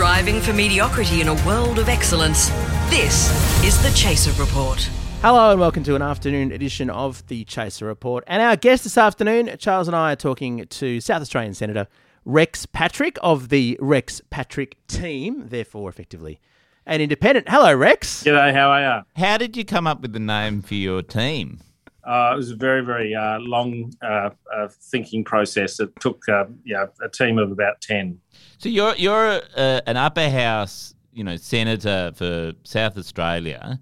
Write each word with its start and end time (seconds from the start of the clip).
Striving 0.00 0.40
for 0.40 0.54
mediocrity 0.54 1.20
in 1.20 1.28
a 1.28 1.34
world 1.46 1.78
of 1.78 1.90
excellence. 1.90 2.48
This 2.88 3.28
is 3.62 3.82
the 3.82 3.90
Chaser 3.90 4.32
Report. 4.42 4.80
Hello 5.20 5.50
and 5.50 5.60
welcome 5.60 5.82
to 5.82 5.94
an 5.94 6.00
afternoon 6.00 6.52
edition 6.52 6.88
of 6.88 7.26
the 7.26 7.44
Chaser 7.44 7.84
Report. 7.84 8.24
And 8.26 8.40
our 8.40 8.56
guest 8.56 8.84
this 8.84 8.96
afternoon, 8.96 9.54
Charles 9.58 9.88
and 9.88 9.94
I 9.94 10.12
are 10.12 10.16
talking 10.16 10.64
to 10.66 11.02
South 11.02 11.20
Australian 11.20 11.52
Senator 11.52 11.86
Rex 12.24 12.64
Patrick 12.64 13.18
of 13.22 13.50
the 13.50 13.76
Rex 13.78 14.22
Patrick 14.30 14.78
team, 14.86 15.48
therefore, 15.48 15.90
effectively 15.90 16.40
an 16.86 17.02
independent. 17.02 17.50
Hello, 17.50 17.74
Rex. 17.74 18.24
G'day, 18.24 18.54
how 18.54 18.70
are 18.70 18.80
you? 18.80 19.22
How 19.22 19.36
did 19.36 19.54
you 19.54 19.66
come 19.66 19.86
up 19.86 20.00
with 20.00 20.14
the 20.14 20.18
name 20.18 20.62
for 20.62 20.76
your 20.76 21.02
team? 21.02 21.60
Uh, 22.04 22.30
it 22.32 22.36
was 22.36 22.50
a 22.50 22.56
very, 22.56 22.82
very 22.82 23.14
uh, 23.14 23.38
long 23.40 23.92
uh, 24.02 24.30
uh 24.50 24.68
thinking 24.68 25.24
process. 25.24 25.78
It 25.78 25.90
took 26.00 26.26
uh, 26.26 26.46
yeah, 26.64 26.86
a 27.02 27.08
team 27.10 27.38
of 27.38 27.52
about 27.52 27.82
10. 27.82 28.18
So 28.60 28.68
you're, 28.68 28.94
you're 28.96 29.40
an 29.56 29.96
upper 29.96 30.28
house 30.28 30.94
you 31.12 31.24
know, 31.24 31.36
senator 31.36 32.12
for 32.14 32.52
South 32.64 32.98
Australia 32.98 33.80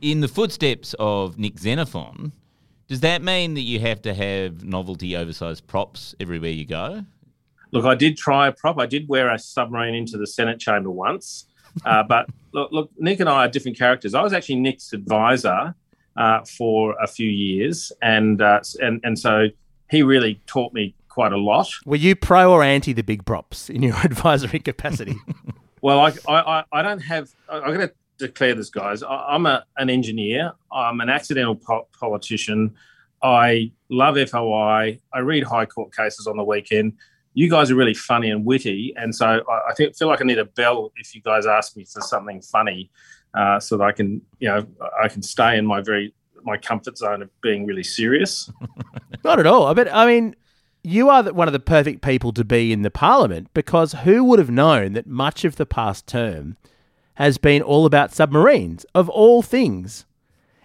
in 0.00 0.20
the 0.20 0.28
footsteps 0.28 0.94
of 0.98 1.38
Nick 1.38 1.58
Xenophon. 1.58 2.32
Does 2.88 3.00
that 3.00 3.20
mean 3.20 3.52
that 3.52 3.62
you 3.62 3.80
have 3.80 4.00
to 4.02 4.14
have 4.14 4.64
novelty 4.64 5.14
oversized 5.14 5.66
props 5.66 6.14
everywhere 6.20 6.52
you 6.52 6.64
go? 6.64 7.04
Look, 7.72 7.84
I 7.84 7.94
did 7.94 8.16
try 8.16 8.48
a 8.48 8.52
prop. 8.52 8.78
I 8.78 8.86
did 8.86 9.08
wear 9.08 9.30
a 9.30 9.38
submarine 9.38 9.94
into 9.94 10.16
the 10.16 10.26
Senate 10.26 10.58
chamber 10.58 10.90
once. 10.90 11.46
Uh, 11.84 12.02
but 12.08 12.26
look, 12.52 12.72
look, 12.72 12.90
Nick 12.98 13.20
and 13.20 13.28
I 13.28 13.44
are 13.44 13.48
different 13.48 13.76
characters. 13.76 14.14
I 14.14 14.22
was 14.22 14.32
actually 14.32 14.56
Nick's 14.56 14.94
advisor 14.94 15.74
uh, 16.16 16.40
for 16.44 16.94
a 16.98 17.06
few 17.06 17.28
years, 17.28 17.92
and 18.00 18.40
uh, 18.40 18.60
and 18.80 19.00
and 19.04 19.18
so 19.18 19.48
he 19.90 20.02
really 20.02 20.40
taught 20.46 20.72
me 20.72 20.94
quite 21.14 21.32
a 21.32 21.38
lot. 21.38 21.68
Were 21.86 21.96
you 21.96 22.16
pro 22.16 22.52
or 22.52 22.62
anti 22.62 22.92
the 22.92 23.02
big 23.02 23.24
props 23.24 23.70
in 23.70 23.82
your 23.82 23.96
advisory 24.04 24.60
capacity? 24.60 25.16
well, 25.82 26.00
I, 26.00 26.12
I 26.28 26.64
I 26.72 26.82
don't 26.82 27.00
have. 27.00 27.30
I'm 27.48 27.74
going 27.74 27.88
to 27.88 27.94
declare 28.18 28.54
this, 28.54 28.70
guys. 28.70 29.02
I, 29.02 29.34
am 29.34 29.46
a, 29.46 29.64
an 29.76 29.90
engineer. 29.90 30.52
I'm 30.72 31.00
an 31.00 31.08
accidental 31.08 31.56
po- 31.56 31.88
politician. 31.98 32.74
I 33.22 33.72
love 33.88 34.16
FOI. 34.28 35.00
I 35.12 35.18
read 35.20 35.44
high 35.44 35.66
court 35.66 35.94
cases 35.94 36.26
on 36.26 36.36
the 36.36 36.44
weekend 36.44 36.94
you 37.34 37.50
guys 37.50 37.70
are 37.70 37.74
really 37.74 37.94
funny 37.94 38.30
and 38.30 38.44
witty, 38.44 38.94
and 38.96 39.14
so 39.14 39.26
I, 39.26 39.70
I 39.70 39.74
think, 39.74 39.96
feel 39.96 40.08
like 40.08 40.22
I 40.22 40.24
need 40.24 40.38
a 40.38 40.44
bell 40.44 40.92
if 40.96 41.14
you 41.14 41.20
guys 41.20 41.46
ask 41.46 41.76
me 41.76 41.84
for 41.84 42.00
something 42.00 42.40
funny, 42.40 42.90
uh, 43.36 43.58
so 43.58 43.76
that 43.76 43.84
I 43.84 43.92
can, 43.92 44.22
you 44.38 44.48
know, 44.48 44.66
I 45.02 45.08
can 45.08 45.20
stay 45.20 45.58
in 45.58 45.66
my 45.66 45.82
very 45.82 46.14
my 46.44 46.56
comfort 46.56 46.96
zone 46.96 47.22
of 47.22 47.30
being 47.40 47.66
really 47.66 47.82
serious. 47.82 48.50
Not 49.24 49.40
at 49.40 49.46
all. 49.46 49.66
I 49.66 49.74
bet. 49.74 49.92
I 49.92 50.06
mean, 50.06 50.36
you 50.84 51.08
are 51.08 51.24
one 51.32 51.48
of 51.48 51.52
the 51.52 51.58
perfect 51.58 52.02
people 52.02 52.32
to 52.34 52.44
be 52.44 52.70
in 52.70 52.82
the 52.82 52.90
parliament 52.90 53.48
because 53.54 53.92
who 54.04 54.22
would 54.24 54.38
have 54.38 54.50
known 54.50 54.92
that 54.92 55.06
much 55.06 55.44
of 55.44 55.56
the 55.56 55.64
past 55.64 56.06
term 56.06 56.56
has 57.14 57.38
been 57.38 57.62
all 57.62 57.86
about 57.86 58.12
submarines 58.12 58.84
of 58.94 59.08
all 59.08 59.40
things. 59.40 60.04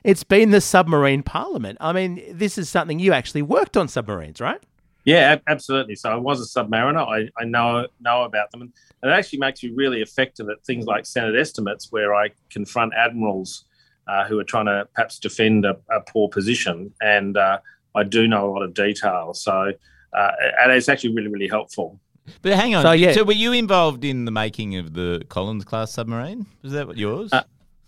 It's 0.03 0.26
been 0.26 0.52
the 0.52 0.61
submarine 0.61 1.23
parliament. 1.23 1.78
I 1.80 1.94
mean, 1.94 2.22
this 2.31 2.58
is 2.58 2.70
something 2.70 3.00
you 3.00 3.14
actually 3.14 3.44
worked 3.44 3.78
on 3.78 3.88
submarines, 3.88 4.42
right? 4.42 4.61
Yeah, 5.06 5.38
absolutely. 5.48 5.95
So 5.95 6.09
I 6.09 6.16
was 6.16 6.42
a 6.42 6.59
submariner. 6.59 7.08
I, 7.08 7.30
I 7.42 7.45
know 7.45 7.88
know 8.02 8.23
about 8.23 8.52
them, 8.52 8.61
and 8.61 8.73
it 9.02 9.08
actually 9.08 9.39
makes 9.39 9.64
you 9.64 9.73
really 9.73 10.02
effective 10.02 10.50
at 10.50 10.64
things 10.66 10.86
like 10.86 11.06
Senate 11.06 11.39
estimates, 11.39 11.92
where 11.92 12.14
I 12.14 12.31
confront 12.50 12.94
admirals 12.94 13.66
uh, 14.08 14.26
who 14.26 14.38
are 14.39 14.44
trying 14.44 14.66
to 14.66 14.88
perhaps 14.94 15.17
defend 15.17 15.66
a, 15.66 15.78
a 15.89 16.02
poor 16.02 16.28
position, 16.28 16.94
and 17.02 17.38
uh, 17.38 17.59
I 17.95 18.04
do 18.04 18.28
know 18.28 18.50
a 18.50 18.52
lot 18.52 18.61
of 18.61 18.73
detail. 18.73 19.33
So 19.33 19.72
uh, 20.14 20.32
and 20.62 20.72
it's 20.72 20.90
actually 20.90 21.14
really 21.14 21.30
really 21.30 21.48
helpful. 21.48 22.00
But 22.42 22.54
hang 22.54 22.76
on. 22.76 22.84
So, 22.84 22.92
yeah. 22.92 23.14
so 23.14 23.24
were 23.24 23.34
you 23.34 23.54
involved 23.54 24.06
in 24.06 24.26
the 24.26 24.32
making 24.32 24.76
of 24.76 24.94
the 24.94 25.24
Collins 25.30 25.66
class 25.66 25.92
submarine? 25.92 26.46
Was 26.62 26.74
that 26.74 26.96
yours? 26.96 27.34
Uh, 27.34 27.42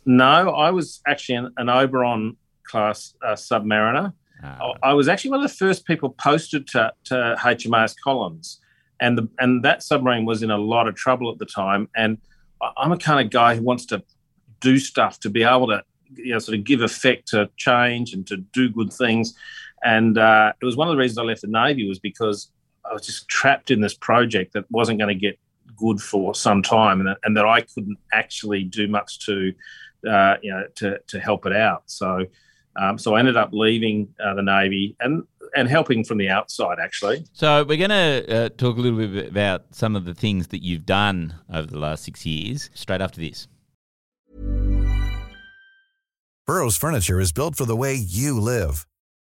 no, 0.06 0.50
I 0.50 0.72
was 0.72 1.02
actually 1.08 1.36
an, 1.36 1.54
an 1.58 1.70
Oberon 1.70 2.38
class 2.64 3.14
uh, 3.24 3.34
submariner. 3.34 4.14
Uh, 4.44 4.74
I 4.82 4.94
was 4.94 5.08
actually 5.08 5.32
one 5.32 5.44
of 5.44 5.50
the 5.50 5.56
first 5.56 5.86
people 5.86 6.10
posted 6.10 6.68
to, 6.70 6.92
to 7.06 7.36
HMAS 7.40 7.96
Collins, 8.04 8.60
and 9.00 9.18
the 9.18 9.30
and 9.38 9.64
that 9.64 9.84
submarine 9.84 10.26
was 10.26 10.42
in 10.42 10.50
a 10.50 10.58
lot 10.58 10.88
of 10.88 10.96
trouble 10.96 11.32
at 11.32 11.38
the 11.38 11.46
time. 11.46 11.88
And 11.96 12.18
I'm 12.78 12.92
a 12.92 12.98
kind 12.98 13.24
of 13.24 13.32
guy 13.32 13.56
who 13.56 13.62
wants 13.62 13.86
to 13.88 14.04
do 14.60 14.80
stuff 14.80 15.20
to 15.20 15.30
be 15.30 15.44
able 15.44 15.68
to 15.68 15.84
you 16.16 16.34
know 16.34 16.40
sort 16.40 16.58
of 16.58 16.64
give 16.64 16.82
effect 16.82 17.28
to 17.30 17.50
change 17.58 18.14
and 18.14 18.26
to 18.28 18.38
do 18.38 18.70
good 18.70 18.92
things. 18.92 19.36
And 19.84 20.18
uh, 20.18 20.54
it 20.62 20.66
was 20.66 20.76
one 20.76 20.88
of 20.88 20.94
the 20.94 20.98
reasons 20.98 21.18
I 21.18 21.24
left 21.24 21.42
the 21.42 21.48
Navy 21.48 21.88
was 21.88 22.00
because 22.00 22.52
I 22.90 22.94
was 22.94 23.06
just 23.06 23.28
trapped 23.28 23.72
in 23.72 23.82
this 23.82 23.94
project 23.94 24.54
that 24.54 24.66
wasn't 24.70 25.00
going 25.00 25.14
to 25.14 25.20
get 25.20 25.40
good 25.76 26.00
for 26.00 26.36
some 26.36 26.62
time, 26.62 27.00
and 27.00 27.10
that, 27.10 27.18
and 27.24 27.36
that 27.38 27.46
I 27.46 27.62
couldn't 27.62 27.98
actually 28.14 28.64
do 28.64 28.88
much 28.88 29.26
to 29.26 29.54
uh, 30.10 30.36
you 30.42 30.52
know 30.52 30.66
to 30.76 31.00
to 31.08 31.20
help 31.20 31.46
it 31.46 31.54
out. 31.54 31.84
So. 31.88 32.26
Um, 32.74 32.98
so 32.98 33.16
I 33.16 33.20
ended 33.20 33.36
up 33.36 33.50
leaving 33.52 34.14
uh, 34.24 34.34
the 34.34 34.44
Navy 34.44 34.96
and 35.02 35.24
and 35.56 35.68
helping 35.68 36.04
from 36.04 36.18
the 36.18 36.30
outside 36.30 36.78
actually. 36.82 37.26
So 37.34 37.64
we're 37.64 37.78
going 37.78 37.90
to 37.90 38.46
uh, 38.46 38.50
talk 38.50 38.78
a 38.78 38.80
little 38.80 38.98
bit 38.98 39.28
about 39.28 39.64
some 39.72 39.96
of 39.98 40.06
the 40.06 40.14
things 40.14 40.48
that 40.48 40.64
you've 40.64 40.86
done 40.86 41.36
over 41.52 41.68
the 41.68 41.80
last 41.80 42.04
six 42.06 42.26
years. 42.26 42.70
Straight 42.74 43.02
after 43.02 43.20
this. 43.20 43.48
Burrow's 46.48 46.76
furniture 46.76 47.20
is 47.20 47.32
built 47.32 47.56
for 47.56 47.66
the 47.66 47.76
way 47.76 47.94
you 47.94 48.40
live, 48.40 48.86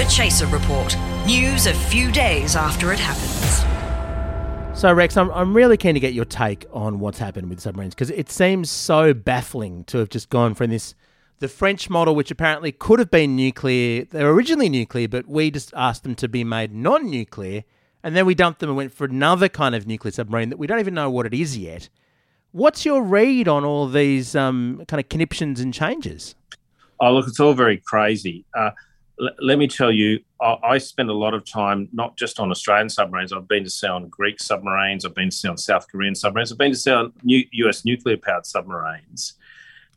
The 0.00 0.06
Chaser 0.06 0.46
Report. 0.46 0.96
News 1.26 1.66
a 1.66 1.74
few 1.74 2.10
days 2.10 2.56
after 2.56 2.90
it 2.90 2.98
happens. 2.98 3.60
So, 4.80 4.90
Rex, 4.94 5.14
I'm, 5.18 5.30
I'm 5.32 5.54
really 5.54 5.76
keen 5.76 5.92
to 5.92 6.00
get 6.00 6.14
your 6.14 6.24
take 6.24 6.64
on 6.72 7.00
what's 7.00 7.18
happened 7.18 7.50
with 7.50 7.60
submarines 7.60 7.94
because 7.94 8.08
it 8.08 8.30
seems 8.30 8.70
so 8.70 9.12
baffling 9.12 9.84
to 9.84 9.98
have 9.98 10.08
just 10.08 10.30
gone 10.30 10.54
from 10.54 10.70
this– 10.70 10.94
the 11.40 11.48
French 11.48 11.90
model, 11.90 12.14
which 12.14 12.30
apparently 12.30 12.72
could 12.72 12.98
have 12.98 13.10
been 13.10 13.36
nuclear, 13.36 14.06
they 14.06 14.24
were 14.24 14.32
originally 14.32 14.70
nuclear, 14.70 15.06
but 15.06 15.28
we 15.28 15.50
just 15.50 15.70
asked 15.76 16.02
them 16.02 16.14
to 16.14 16.28
be 16.28 16.44
made 16.44 16.72
non 16.72 17.10
nuclear. 17.10 17.64
And 18.02 18.16
then 18.16 18.24
we 18.24 18.34
dumped 18.34 18.60
them 18.60 18.70
and 18.70 18.78
went 18.78 18.94
for 18.94 19.04
another 19.04 19.50
kind 19.50 19.74
of 19.74 19.86
nuclear 19.86 20.12
submarine 20.12 20.48
that 20.48 20.58
we 20.58 20.66
don't 20.66 20.80
even 20.80 20.94
know 20.94 21.10
what 21.10 21.26
it 21.26 21.34
is 21.34 21.58
yet. 21.58 21.90
What's 22.52 22.86
your 22.86 23.02
read 23.02 23.48
on 23.48 23.66
all 23.66 23.86
these 23.86 24.34
um, 24.34 24.82
kind 24.88 24.98
of 24.98 25.10
conniptions 25.10 25.60
and 25.60 25.74
changes? 25.74 26.36
Oh, 27.00 27.12
look, 27.12 27.28
it's 27.28 27.38
all 27.38 27.52
very 27.52 27.82
crazy. 27.84 28.46
Uh, 28.58 28.70
l- 29.20 29.34
let 29.40 29.58
me 29.58 29.68
tell 29.68 29.92
you, 29.92 30.20
I-, 30.40 30.58
I 30.62 30.78
spend 30.78 31.10
a 31.10 31.14
lot 31.14 31.34
of 31.34 31.44
time 31.44 31.88
not 31.92 32.16
just 32.16 32.40
on 32.40 32.50
Australian 32.50 32.88
submarines. 32.88 33.32
I've 33.32 33.48
been 33.48 33.64
to 33.64 33.70
sea 33.70 33.88
on 33.88 34.08
Greek 34.08 34.40
submarines. 34.40 35.04
I've 35.04 35.14
been 35.14 35.30
to 35.30 35.36
sea 35.36 35.48
on 35.48 35.58
South 35.58 35.88
Korean 35.88 36.14
submarines. 36.14 36.52
I've 36.52 36.58
been 36.58 36.72
to 36.72 36.76
sea 36.76 36.92
on 36.92 37.12
new 37.22 37.44
US 37.52 37.84
nuclear 37.84 38.16
powered 38.16 38.46
submarines. 38.46 39.34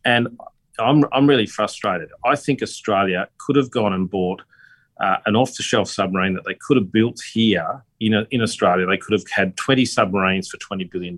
And 0.05 0.39
I'm, 0.79 1.05
I'm 1.11 1.27
really 1.27 1.45
frustrated. 1.45 2.09
I 2.25 2.35
think 2.35 2.61
Australia 2.61 3.27
could 3.37 3.55
have 3.55 3.71
gone 3.71 3.93
and 3.93 4.09
bought 4.09 4.41
uh, 4.99 5.17
an 5.25 5.35
off 5.35 5.55
the 5.55 5.63
shelf 5.63 5.89
submarine 5.89 6.33
that 6.33 6.45
they 6.45 6.55
could 6.55 6.77
have 6.77 6.91
built 6.91 7.19
here 7.33 7.83
in, 7.99 8.13
a, 8.13 8.27
in 8.31 8.41
Australia. 8.41 8.85
They 8.85 8.97
could 8.97 9.13
have 9.13 9.27
had 9.31 9.55
20 9.57 9.85
submarines 9.85 10.49
for 10.49 10.57
$20 10.57 10.89
billion. 10.91 11.17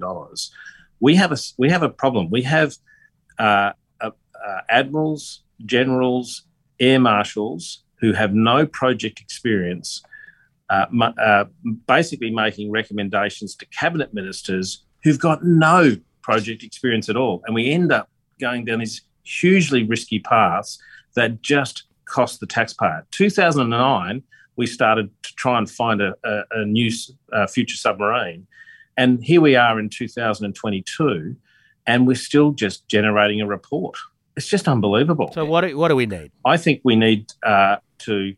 We 0.99 1.15
have 1.15 1.31
a, 1.31 1.37
we 1.57 1.69
have 1.69 1.83
a 1.83 1.89
problem. 1.89 2.29
We 2.29 2.43
have 2.43 2.75
uh, 3.37 3.71
uh, 4.45 4.61
admirals, 4.69 5.41
generals, 5.65 6.43
air 6.79 6.99
marshals 6.99 7.84
who 7.99 8.13
have 8.13 8.33
no 8.33 8.65
project 8.65 9.19
experience, 9.19 10.03
uh, 10.69 10.85
uh, 11.01 11.45
basically 11.87 12.31
making 12.31 12.71
recommendations 12.71 13.55
to 13.55 13.65
cabinet 13.67 14.13
ministers 14.13 14.83
who've 15.03 15.19
got 15.19 15.43
no 15.43 15.95
project 16.21 16.63
experience 16.63 17.09
at 17.09 17.15
all. 17.15 17.41
And 17.45 17.53
we 17.53 17.71
end 17.71 17.91
up 17.91 18.09
going 18.39 18.65
down 18.65 18.79
these 18.79 19.01
hugely 19.23 19.83
risky 19.83 20.19
paths 20.19 20.79
that 21.15 21.41
just 21.41 21.83
cost 22.05 22.39
the 22.39 22.47
taxpayer. 22.47 23.05
2009, 23.11 24.23
we 24.55 24.65
started 24.65 25.09
to 25.23 25.35
try 25.35 25.57
and 25.57 25.69
find 25.69 26.01
a, 26.01 26.15
a, 26.23 26.41
a 26.51 26.65
new 26.65 26.91
uh, 27.33 27.47
future 27.47 27.77
submarine. 27.77 28.47
And 28.97 29.23
here 29.23 29.41
we 29.41 29.55
are 29.55 29.79
in 29.79 29.89
2022, 29.89 31.35
and 31.85 32.07
we're 32.07 32.15
still 32.15 32.51
just 32.51 32.87
generating 32.87 33.41
a 33.41 33.45
report. 33.45 33.97
It's 34.37 34.47
just 34.47 34.67
unbelievable. 34.67 35.31
So, 35.33 35.45
what 35.45 35.61
do, 35.61 35.77
what 35.77 35.89
do 35.89 35.95
we 35.95 36.05
need? 36.05 36.31
I 36.45 36.57
think 36.57 36.81
we 36.83 36.95
need 36.95 37.31
uh, 37.43 37.77
to 37.99 38.35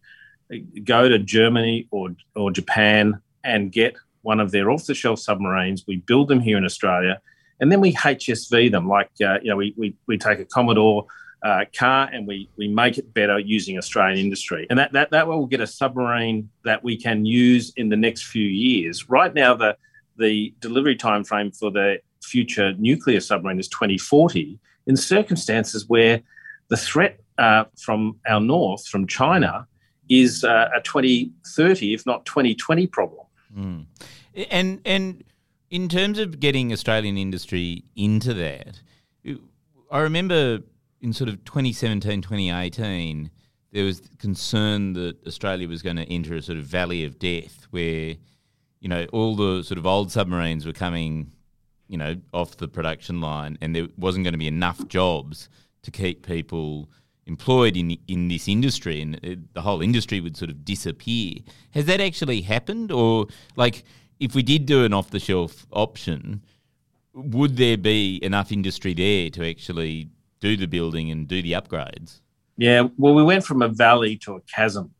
go 0.84 1.10
to 1.10 1.20
Germany 1.20 1.88
or, 1.92 2.10
or 2.36 2.52
Japan 2.52 3.22
and 3.44 3.72
get 3.72 3.96
one 4.22 4.40
of 4.40 4.52
their 4.52 4.70
off-the-shelf 4.70 5.20
submarines. 5.20 5.86
We 5.88 5.98
build 5.98 6.28
them 6.28 6.40
here 6.40 6.58
in 6.58 6.66
Australia, 6.66 7.22
and 7.60 7.72
then 7.72 7.82
we 7.82 7.94
HSV 7.94 8.72
them. 8.72 8.88
Like 8.88 9.10
uh, 9.24 9.40
you 9.42 9.50
know, 9.50 9.58
we, 9.58 9.74
we 9.78 9.96
we 10.06 10.18
take 10.18 10.40
a 10.40 10.46
Commodore 10.46 11.06
uh, 11.44 11.66
car 11.78 12.10
and 12.12 12.28
we 12.28 12.50
we 12.58 12.68
make 12.68 12.98
it 12.98 13.14
better 13.14 13.40
using 13.40 13.78
Australian 13.78 14.20
industry, 14.20 14.68
and 14.70 14.80
that 14.80 14.92
that 14.94 15.12
that 15.12 15.28
will 15.28 15.46
get 15.46 15.62
a 15.62 15.68
submarine 15.68 16.50
that 16.66 16.84
we 16.84 16.98
can 16.98 17.26
use 17.26 17.74
in 17.78 17.90
the 17.90 17.96
next 17.96 18.24
few 18.24 18.48
years. 18.48 19.10
Right 19.10 19.34
now, 19.34 19.54
the 19.54 19.78
the 20.18 20.54
delivery 20.60 20.96
time 20.96 21.24
frame 21.24 21.52
for 21.52 21.72
the 21.72 22.00
future 22.24 22.74
nuclear 22.74 23.20
submarine 23.20 23.60
is 23.60 23.68
2040. 23.70 24.60
In 24.88 24.98
circumstances 24.98 25.88
where 25.88 26.22
the 26.70 26.78
threat 26.78 27.20
uh, 27.38 27.66
from 27.78 28.20
our 28.28 28.40
north, 28.40 28.88
from 28.88 29.08
China, 29.08 29.68
is 30.10 30.44
uh, 30.44 30.70
a 30.76 30.82
2030, 30.82 31.94
if 31.94 32.06
not 32.06 32.26
2020 32.26 32.88
problem. 32.88 33.26
Mm. 33.56 33.86
And 34.52 34.82
and 34.86 35.24
in 35.70 35.90
terms 35.90 36.20
of 36.20 36.40
getting 36.40 36.72
Australian 36.72 37.18
industry 37.18 37.84
into 37.96 38.34
that, 38.36 38.82
I 39.92 40.00
remember 40.00 40.60
in 41.02 41.14
sort 41.14 41.30
of 41.30 41.44
2017, 41.46 42.22
2018, 42.22 43.32
there 43.72 43.84
was 43.84 44.02
concern 44.18 44.94
that 44.94 45.16
Australia 45.28 45.68
was 45.68 45.82
going 45.82 45.98
to 45.98 46.12
enter 46.12 46.36
a 46.36 46.42
sort 46.42 46.58
of 46.58 46.66
valley 46.66 47.04
of 47.04 47.20
death 47.20 47.68
where, 47.72 48.16
you 48.80 48.90
know, 48.90 49.06
all 49.12 49.36
the 49.36 49.64
sort 49.64 49.78
of 49.78 49.86
old 49.86 50.12
submarines 50.12 50.66
were 50.66 50.74
coming, 50.74 51.32
you 51.88 51.98
know, 51.98 52.16
off 52.34 52.58
the 52.58 52.68
production 52.68 53.22
line 53.22 53.58
and 53.62 53.76
there 53.76 53.88
wasn't 53.98 54.24
going 54.24 54.34
to 54.34 54.40
be 54.40 54.48
enough 54.48 54.88
jobs 54.88 55.50
to 55.84 55.92
keep 55.92 56.26
people 56.26 56.90
employed 57.28 57.78
in 57.78 57.98
in 58.08 58.28
this 58.28 58.48
industry 58.48 59.02
and 59.02 59.16
it, 59.24 59.54
the 59.54 59.62
whole 59.62 59.82
industry 59.82 60.20
would 60.20 60.38
sort 60.38 60.50
of 60.50 60.64
disappear. 60.64 61.36
Has 61.72 61.86
that 61.86 62.02
actually 62.02 62.42
happened 62.42 62.92
or 62.92 63.28
like 63.56 63.84
if 64.20 64.34
we 64.34 64.44
did 64.44 64.66
do 64.66 64.84
an 64.84 64.94
off 64.94 65.12
the 65.12 65.20
shelf 65.20 65.66
option, 65.72 66.42
would 67.14 67.58
there 67.58 67.78
be 67.78 68.24
enough 68.24 68.52
industry 68.52 68.94
there 68.94 69.30
to 69.32 69.50
actually 69.50 70.10
do 70.40 70.56
the 70.56 70.68
building 70.68 71.12
and 71.12 71.28
do 71.28 71.42
the 71.42 71.54
upgrades? 71.54 72.22
Yeah, 72.58 72.88
well, 72.98 73.14
we 73.14 73.24
went 73.24 73.44
from 73.44 73.62
a 73.62 73.68
valley 73.68 74.18
to 74.18 74.36
a 74.36 74.42
chasm, 74.42 74.92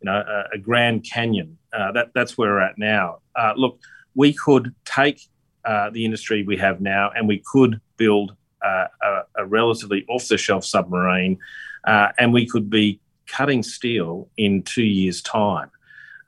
you 0.00 0.06
know, 0.06 0.16
a, 0.16 0.56
a 0.56 0.58
Grand 0.58 1.04
Canyon. 1.04 1.58
Uh, 1.72 1.92
that 1.92 2.08
that's 2.14 2.36
where 2.36 2.50
we're 2.50 2.60
at 2.60 2.78
now. 2.78 3.18
Uh, 3.36 3.52
look, 3.56 3.78
we 4.14 4.32
could 4.32 4.74
take 4.84 5.20
uh, 5.64 5.90
the 5.90 6.04
industry 6.04 6.42
we 6.42 6.56
have 6.56 6.80
now, 6.80 7.10
and 7.14 7.28
we 7.28 7.42
could 7.52 7.80
build 7.96 8.34
a, 8.62 9.22
a, 9.36 9.46
relatively 9.46 10.04
off-the-shelf 10.08 10.64
submarine, 10.64 11.38
uh, 11.84 12.08
and 12.18 12.32
we 12.32 12.46
could 12.46 12.68
be 12.68 13.00
cutting 13.26 13.62
steel 13.62 14.28
in 14.36 14.62
two 14.62 14.84
years' 14.84 15.22
time. 15.22 15.70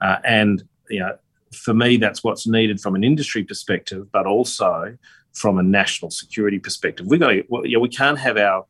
Uh, 0.01 0.17
and 0.25 0.63
you 0.89 1.01
know, 1.01 1.17
for 1.53 1.75
me, 1.75 1.97
that's 1.97 2.23
what's 2.23 2.47
needed 2.47 2.81
from 2.81 2.95
an 2.95 3.05
industry 3.05 3.45
perspective, 3.45 4.11
but 4.13 4.27
also 4.27 4.97
from 5.33 5.59
a 5.59 5.63
national 5.63 6.11
security 6.11 6.59
perspective. 6.59 7.07
We 7.07 7.19
got 7.19 7.31
to, 7.31 7.45
well, 7.49 7.67
yeah, 7.67 7.79
we 7.79 7.89
can't 7.89 8.19
have 8.19 8.37
our 8.37 8.67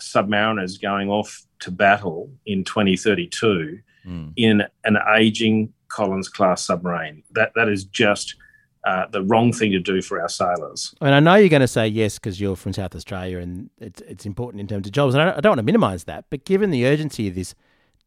submariners 0.00 0.80
going 0.80 1.08
off 1.08 1.44
to 1.60 1.70
battle 1.70 2.30
in 2.46 2.64
2032 2.64 3.80
mm. 4.06 4.32
in 4.36 4.62
an 4.84 4.98
aging 5.16 5.72
Collins 5.88 6.28
class 6.28 6.64
submarine. 6.64 7.22
That 7.32 7.52
that 7.54 7.68
is 7.68 7.84
just 7.84 8.36
uh, 8.84 9.06
the 9.10 9.22
wrong 9.22 9.52
thing 9.52 9.72
to 9.72 9.80
do 9.80 10.00
for 10.00 10.20
our 10.20 10.28
sailors. 10.28 10.94
And 11.00 11.14
I 11.14 11.20
know 11.20 11.34
you're 11.34 11.48
going 11.48 11.60
to 11.60 11.68
say 11.68 11.88
yes 11.88 12.18
because 12.18 12.40
you're 12.40 12.56
from 12.56 12.72
South 12.72 12.94
Australia 12.94 13.38
and 13.38 13.70
it's 13.78 14.00
it's 14.02 14.26
important 14.26 14.60
in 14.60 14.66
terms 14.66 14.86
of 14.86 14.92
jobs, 14.92 15.14
and 15.14 15.22
I 15.22 15.26
don't, 15.26 15.38
I 15.38 15.40
don't 15.40 15.50
want 15.50 15.58
to 15.58 15.64
minimise 15.64 16.04
that. 16.04 16.26
But 16.30 16.44
given 16.44 16.70
the 16.70 16.86
urgency 16.86 17.28
of 17.28 17.34
this, 17.34 17.54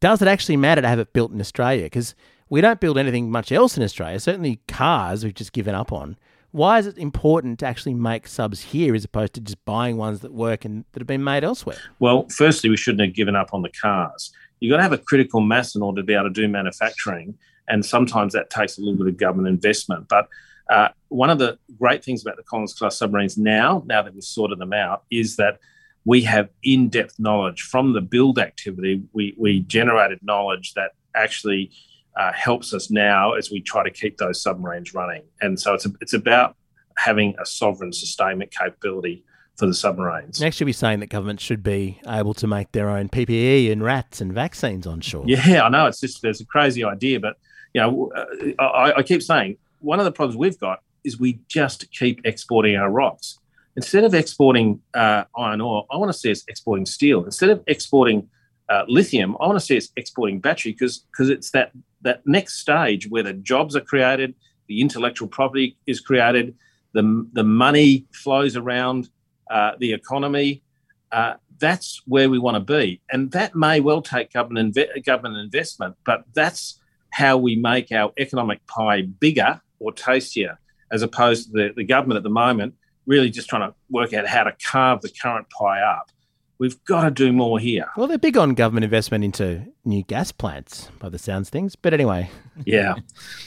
does 0.00 0.22
it 0.22 0.28
actually 0.28 0.56
matter 0.56 0.82
to 0.82 0.88
have 0.88 0.98
it 0.98 1.12
built 1.12 1.32
in 1.32 1.40
Australia? 1.40 1.84
Because 1.84 2.14
we 2.48 2.60
don't 2.60 2.80
build 2.80 2.98
anything 2.98 3.30
much 3.30 3.52
else 3.52 3.76
in 3.76 3.82
Australia. 3.82 4.20
Certainly 4.20 4.60
cars, 4.68 5.24
we've 5.24 5.34
just 5.34 5.52
given 5.52 5.74
up 5.74 5.92
on. 5.92 6.18
Why 6.50 6.78
is 6.78 6.86
it 6.86 6.98
important 6.98 7.60
to 7.60 7.66
actually 7.66 7.94
make 7.94 8.26
subs 8.26 8.60
here 8.60 8.94
as 8.94 9.04
opposed 9.04 9.32
to 9.34 9.40
just 9.40 9.64
buying 9.64 9.96
ones 9.96 10.20
that 10.20 10.34
work 10.34 10.66
and 10.66 10.84
that 10.92 11.00
have 11.00 11.06
been 11.06 11.24
made 11.24 11.44
elsewhere? 11.44 11.78
Well, 11.98 12.26
firstly, 12.28 12.68
we 12.68 12.76
shouldn't 12.76 13.00
have 13.00 13.14
given 13.14 13.34
up 13.34 13.54
on 13.54 13.62
the 13.62 13.70
cars. 13.70 14.32
You've 14.60 14.70
got 14.70 14.76
to 14.76 14.82
have 14.82 14.92
a 14.92 14.98
critical 14.98 15.40
mass 15.40 15.74
in 15.74 15.82
order 15.82 16.02
to 16.02 16.04
be 16.04 16.12
able 16.12 16.24
to 16.24 16.30
do 16.30 16.46
manufacturing. 16.46 17.38
And 17.68 17.84
sometimes 17.86 18.34
that 18.34 18.50
takes 18.50 18.76
a 18.76 18.82
little 18.82 18.98
bit 18.98 19.06
of 19.06 19.16
government 19.16 19.48
investment. 19.48 20.08
But 20.08 20.28
uh, 20.70 20.88
one 21.08 21.30
of 21.30 21.38
the 21.38 21.58
great 21.78 22.04
things 22.04 22.22
about 22.22 22.36
the 22.36 22.42
Collins 22.42 22.74
class 22.74 22.96
submarines 22.96 23.36
now, 23.36 23.82
now 23.86 24.02
that 24.02 24.14
we've 24.14 24.22
sorted 24.22 24.58
them 24.58 24.72
out, 24.72 25.04
is 25.10 25.36
that 25.36 25.58
we 26.04 26.22
have 26.22 26.48
in 26.62 26.88
depth 26.88 27.18
knowledge 27.18 27.62
from 27.62 27.92
the 27.92 28.00
build 28.00 28.38
activity. 28.38 29.02
We, 29.12 29.34
we 29.38 29.60
generated 29.60 30.20
knowledge 30.22 30.74
that 30.74 30.92
actually 31.14 31.70
uh, 32.16 32.32
helps 32.32 32.74
us 32.74 32.90
now 32.90 33.32
as 33.32 33.50
we 33.50 33.60
try 33.60 33.84
to 33.84 33.90
keep 33.90 34.18
those 34.18 34.42
submarines 34.42 34.94
running. 34.94 35.22
And 35.40 35.58
so 35.58 35.74
it's 35.74 35.86
a, 35.86 35.90
it's 36.00 36.12
about 36.12 36.56
having 36.96 37.34
a 37.40 37.46
sovereign 37.46 37.92
sustainment 37.92 38.50
capability 38.50 39.24
for 39.56 39.66
the 39.66 39.74
submarines. 39.74 40.40
Next, 40.40 40.60
you'll 40.60 40.66
be 40.66 40.72
saying 40.72 41.00
that 41.00 41.08
governments 41.08 41.42
should 41.42 41.62
be 41.62 42.00
able 42.06 42.34
to 42.34 42.46
make 42.46 42.72
their 42.72 42.90
own 42.90 43.08
PPE 43.08 43.70
and 43.70 43.82
rats 43.82 44.20
and 44.20 44.32
vaccines 44.32 44.86
on 44.86 45.00
shore. 45.00 45.24
Yeah, 45.26 45.64
I 45.64 45.68
know 45.68 45.86
it's 45.86 46.00
just 46.00 46.22
there's 46.22 46.40
a 46.40 46.46
crazy 46.46 46.84
idea, 46.84 47.20
but 47.20 47.36
you 47.74 47.80
know, 47.80 48.12
uh, 48.14 48.62
I, 48.62 48.98
I 48.98 49.02
keep 49.02 49.22
saying 49.22 49.56
one 49.82 49.98
of 49.98 50.04
the 50.04 50.12
problems 50.12 50.36
we've 50.36 50.58
got 50.58 50.80
is 51.04 51.18
we 51.18 51.40
just 51.48 51.90
keep 51.92 52.20
exporting 52.24 52.76
our 52.76 52.90
rocks. 52.90 53.38
Instead 53.76 54.04
of 54.04 54.14
exporting 54.14 54.80
uh, 54.94 55.24
iron 55.36 55.60
ore, 55.60 55.86
I 55.90 55.96
want 55.96 56.12
to 56.12 56.18
see 56.18 56.30
us 56.30 56.44
exporting 56.48 56.86
steel. 56.86 57.24
Instead 57.24 57.50
of 57.50 57.62
exporting 57.66 58.28
uh, 58.68 58.84
lithium, 58.86 59.36
I 59.40 59.46
want 59.46 59.58
to 59.58 59.64
see 59.64 59.76
us 59.76 59.88
exporting 59.96 60.40
battery 60.40 60.72
because 60.72 60.98
because 61.10 61.30
it's 61.30 61.50
that 61.50 61.72
that 62.02 62.26
next 62.26 62.58
stage 62.58 63.08
where 63.08 63.22
the 63.22 63.32
jobs 63.32 63.74
are 63.74 63.80
created, 63.80 64.34
the 64.68 64.80
intellectual 64.80 65.28
property 65.28 65.76
is 65.86 66.00
created, 66.00 66.54
the, 66.92 67.28
the 67.32 67.44
money 67.44 68.06
flows 68.12 68.56
around 68.56 69.08
uh, 69.50 69.72
the 69.78 69.92
economy. 69.92 70.62
Uh, 71.10 71.34
that's 71.58 72.02
where 72.06 72.28
we 72.28 72.38
want 72.38 72.54
to 72.56 72.60
be. 72.60 73.00
And 73.10 73.30
that 73.32 73.54
may 73.54 73.80
well 73.80 74.02
take 74.02 74.32
government, 74.32 74.74
inve- 74.74 75.04
government 75.04 75.36
investment, 75.36 75.96
but 76.04 76.24
that's 76.34 76.80
how 77.10 77.36
we 77.36 77.56
make 77.56 77.92
our 77.92 78.12
economic 78.18 78.66
pie 78.66 79.02
bigger 79.02 79.60
or 79.82 79.92
tastier, 79.92 80.58
as 80.90 81.02
opposed 81.02 81.46
to 81.46 81.52
the, 81.52 81.72
the 81.76 81.84
government 81.84 82.16
at 82.16 82.22
the 82.22 82.30
moment 82.30 82.74
really 83.06 83.30
just 83.30 83.48
trying 83.48 83.68
to 83.68 83.74
work 83.90 84.12
out 84.12 84.26
how 84.26 84.44
to 84.44 84.52
carve 84.64 85.00
the 85.00 85.08
current 85.08 85.48
pie 85.50 85.80
up. 85.80 86.10
We've 86.58 86.82
got 86.84 87.02
to 87.02 87.10
do 87.10 87.32
more 87.32 87.58
here. 87.58 87.86
Well, 87.96 88.06
they're 88.06 88.18
big 88.18 88.36
on 88.36 88.54
government 88.54 88.84
investment 88.84 89.24
into 89.24 89.66
new 89.84 90.04
gas 90.04 90.30
plants, 90.30 90.90
by 91.00 91.08
the 91.08 91.18
sounds 91.18 91.50
things. 91.50 91.74
But 91.74 91.92
anyway, 91.92 92.30
yeah. 92.64 92.94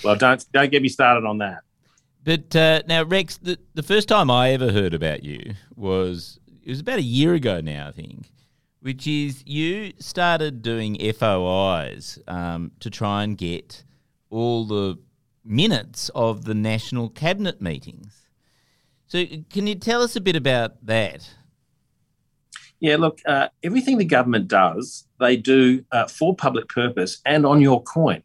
Well, 0.04 0.18
don't 0.18 0.46
don't 0.52 0.70
get 0.70 0.82
me 0.82 0.90
started 0.90 1.26
on 1.26 1.38
that. 1.38 1.60
But 2.26 2.56
uh, 2.56 2.82
now, 2.88 3.04
Rex, 3.04 3.38
the, 3.38 3.58
the 3.76 3.84
first 3.84 4.10
time 4.10 4.30
I 4.30 4.50
ever 4.50 4.72
heard 4.72 4.94
about 4.94 5.24
you 5.24 5.54
was 5.76 6.40
it 6.64 6.70
was 6.70 6.82
about 6.82 7.00
a 7.00 7.04
year 7.04 7.36
ago 7.36 7.62
now, 7.62 7.88
I 7.88 7.92
think, 7.92 8.32
which 8.82 9.08
is 9.08 9.44
you 9.46 9.94
started 10.00 10.62
doing 10.62 10.98
FOIs 11.14 12.20
um, 12.28 12.72
to 12.82 12.90
try 12.90 13.24
and 13.24 13.38
get 13.38 13.84
all 14.30 14.66
the 14.66 14.98
minutes 15.46 16.10
of 16.16 16.46
the 16.46 16.54
national 16.54 17.10
cabinet 17.10 17.62
meetings. 17.62 18.28
So, 19.08 19.24
can 19.50 19.68
you 19.68 19.76
tell 19.76 20.02
us 20.02 20.16
a 20.16 20.22
bit 20.22 20.36
about 20.36 20.86
that? 20.86 21.30
Yeah, 22.80 22.98
look, 22.98 23.20
uh, 23.26 23.48
everything 23.64 23.98
the 23.98 24.06
government 24.06 24.48
does, 24.48 25.08
they 25.20 25.38
do 25.38 25.84
uh, 25.92 26.08
for 26.08 26.36
public 26.36 26.68
purpose 26.68 27.22
and 27.26 27.46
on 27.46 27.62
your 27.62 27.82
coin, 27.82 28.22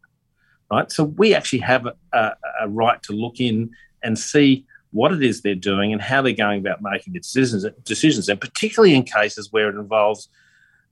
right? 0.71 0.91
So 0.91 1.05
we 1.05 1.35
actually 1.35 1.61
have 1.61 1.87
a, 1.87 2.33
a, 2.61 2.69
right 2.69 3.03
to 3.05 3.13
look 3.13 3.41
in 3.41 3.71
and 4.03 4.19
see 4.19 4.67
what 4.91 5.13
it 5.13 5.23
is 5.23 5.43
they're 5.43 5.55
doing 5.55 5.93
and 5.93 6.03
how 6.03 6.21
they're 6.21 6.33
going 6.33 6.61
about 6.61 6.83
making 6.83 7.13
decisions, 7.13 7.65
decisions 7.85 8.29
and 8.29 8.41
particularly 8.41 8.95
in 8.95 9.05
cases 9.05 9.53
where 9.53 9.69
it 9.69 9.77
involves 9.77 10.29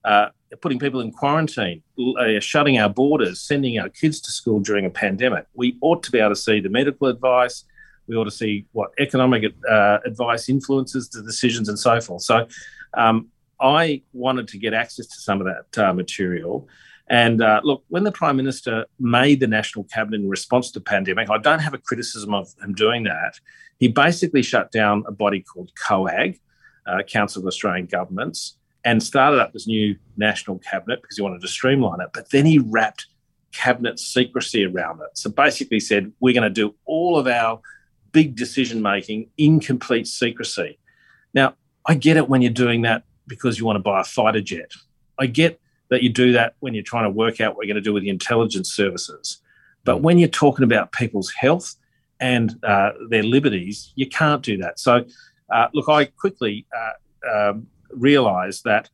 uh, 0.05 0.28
putting 0.61 0.78
people 0.78 1.00
in 1.00 1.12
quarantine, 1.12 1.83
uh, 2.19 2.40
shutting 2.40 2.78
our 2.78 2.88
borders, 2.88 3.40
sending 3.40 3.78
our 3.78 3.88
kids 3.88 4.21
to 4.21 4.31
school 4.31 4.61
during 4.61 4.87
a 4.87 4.90
pandemic. 4.90 5.47
We 5.55 5.76
ought 5.81 6.02
to 6.05 6.11
be 6.11 6.19
able 6.19 6.31
to 6.31 6.37
see 6.37 6.61
the 6.61 6.71
medical 6.71 7.09
advice. 7.09 7.64
We 8.07 8.17
ought 8.17 8.25
to 8.25 8.31
see 8.31 8.64
what 8.73 8.90
economic 8.99 9.52
uh, 9.69 9.99
advice 10.07 10.49
influences 10.49 11.09
the 11.11 11.23
decisions 11.23 11.69
and 11.69 11.78
so 11.78 12.00
forth. 12.00 12.23
So, 12.23 12.49
um, 12.95 13.28
I 13.61 14.02
wanted 14.12 14.49
to 14.49 14.59
get 14.59 14.73
access 14.73 15.07
to 15.07 15.21
some 15.21 15.40
of 15.40 15.47
that 15.47 15.88
uh, 15.88 15.93
material. 15.93 16.69
And 17.11 17.43
uh, 17.43 17.61
look, 17.64 17.85
when 17.88 18.05
the 18.05 18.12
Prime 18.12 18.37
Minister 18.37 18.87
made 19.00 19.40
the 19.40 19.47
National 19.47 19.85
Cabinet 19.85 20.21
in 20.21 20.28
response 20.28 20.71
to 20.71 20.78
the 20.78 20.85
pandemic, 20.85 21.31
I 21.31 21.38
don't 21.38 21.59
have 21.61 21.75
a 21.75 21.78
criticism 21.78 22.35
of 22.35 22.55
him 22.62 22.75
doing 22.75 23.05
that. 23.05 23.40
He 23.78 23.88
basically 23.88 24.43
shut 24.43 24.71
down 24.71 25.05
a 25.07 25.12
body 25.12 25.40
called 25.40 25.73
COAG, 25.75 26.38
uh, 26.87 27.02
Council 27.05 27.43
of 27.43 27.47
Australian 27.47 27.87
Governments, 27.87 28.58
and 28.88 29.02
started 29.02 29.38
up 29.38 29.52
this 29.52 29.66
new 29.66 29.95
National 30.16 30.59
Cabinet 30.61 31.02
because 31.02 31.18
he 31.18 31.23
wanted 31.23 31.42
to 31.42 31.49
streamline 31.49 32.00
it. 32.00 32.09
But 32.14 32.30
then 32.30 32.47
he 32.47 32.59
wrapped 32.59 33.07
cabinet 33.52 33.99
secrecy 33.99 34.64
around 34.64 35.02
it. 35.02 35.11
So 35.12 35.28
basically 35.28 35.78
said, 35.78 36.11
we're 36.21 36.33
going 36.33 36.50
to 36.54 36.62
do 36.62 36.75
all 36.87 37.18
of 37.18 37.26
our 37.26 37.61
big 38.12 38.35
decision 38.35 38.80
making 38.80 39.28
in 39.37 39.61
complete 39.61 40.07
secrecy. 40.07 40.78
Now, 41.35 41.54
I 41.85 41.97
get 41.97 42.16
it 42.16 42.30
when 42.30 42.40
you're 42.40 42.50
doing 42.50 42.80
that 42.83 43.02
because 43.26 43.59
you 43.59 43.66
want 43.66 43.76
to 43.76 43.83
buy 43.83 44.00
a 44.00 44.04
fighter 44.04 44.40
jet. 44.40 44.73
I 45.18 45.26
get 45.26 45.61
that 45.90 46.02
you 46.02 46.09
do 46.09 46.33
that 46.33 46.54
when 46.61 46.73
you're 46.73 46.83
trying 46.83 47.04
to 47.04 47.11
work 47.11 47.42
out 47.42 47.57
what 47.57 47.66
you're 47.66 47.75
going 47.75 47.85
to 47.85 47.87
do 47.87 47.92
with 47.92 48.04
the 48.04 48.09
intelligence 48.09 48.73
services. 48.73 49.42
But 49.85 50.00
when 50.00 50.16
you're 50.16 50.30
talking 50.30 50.64
about 50.64 50.92
people's 50.92 51.30
health 51.30 51.75
and 52.21 52.59
uh, 52.64 52.92
their 53.11 53.23
liberties, 53.23 53.92
you 53.97 54.09
can't 54.09 54.42
do 54.42 54.57
that. 54.59 54.78
So, 54.78 55.04
uh, 55.52 55.68
look, 55.75 55.90
I 55.90 56.07
quickly 56.07 56.64
uh, 56.75 57.50
um, 57.50 57.66
realised 57.90 58.64
that 58.64 58.88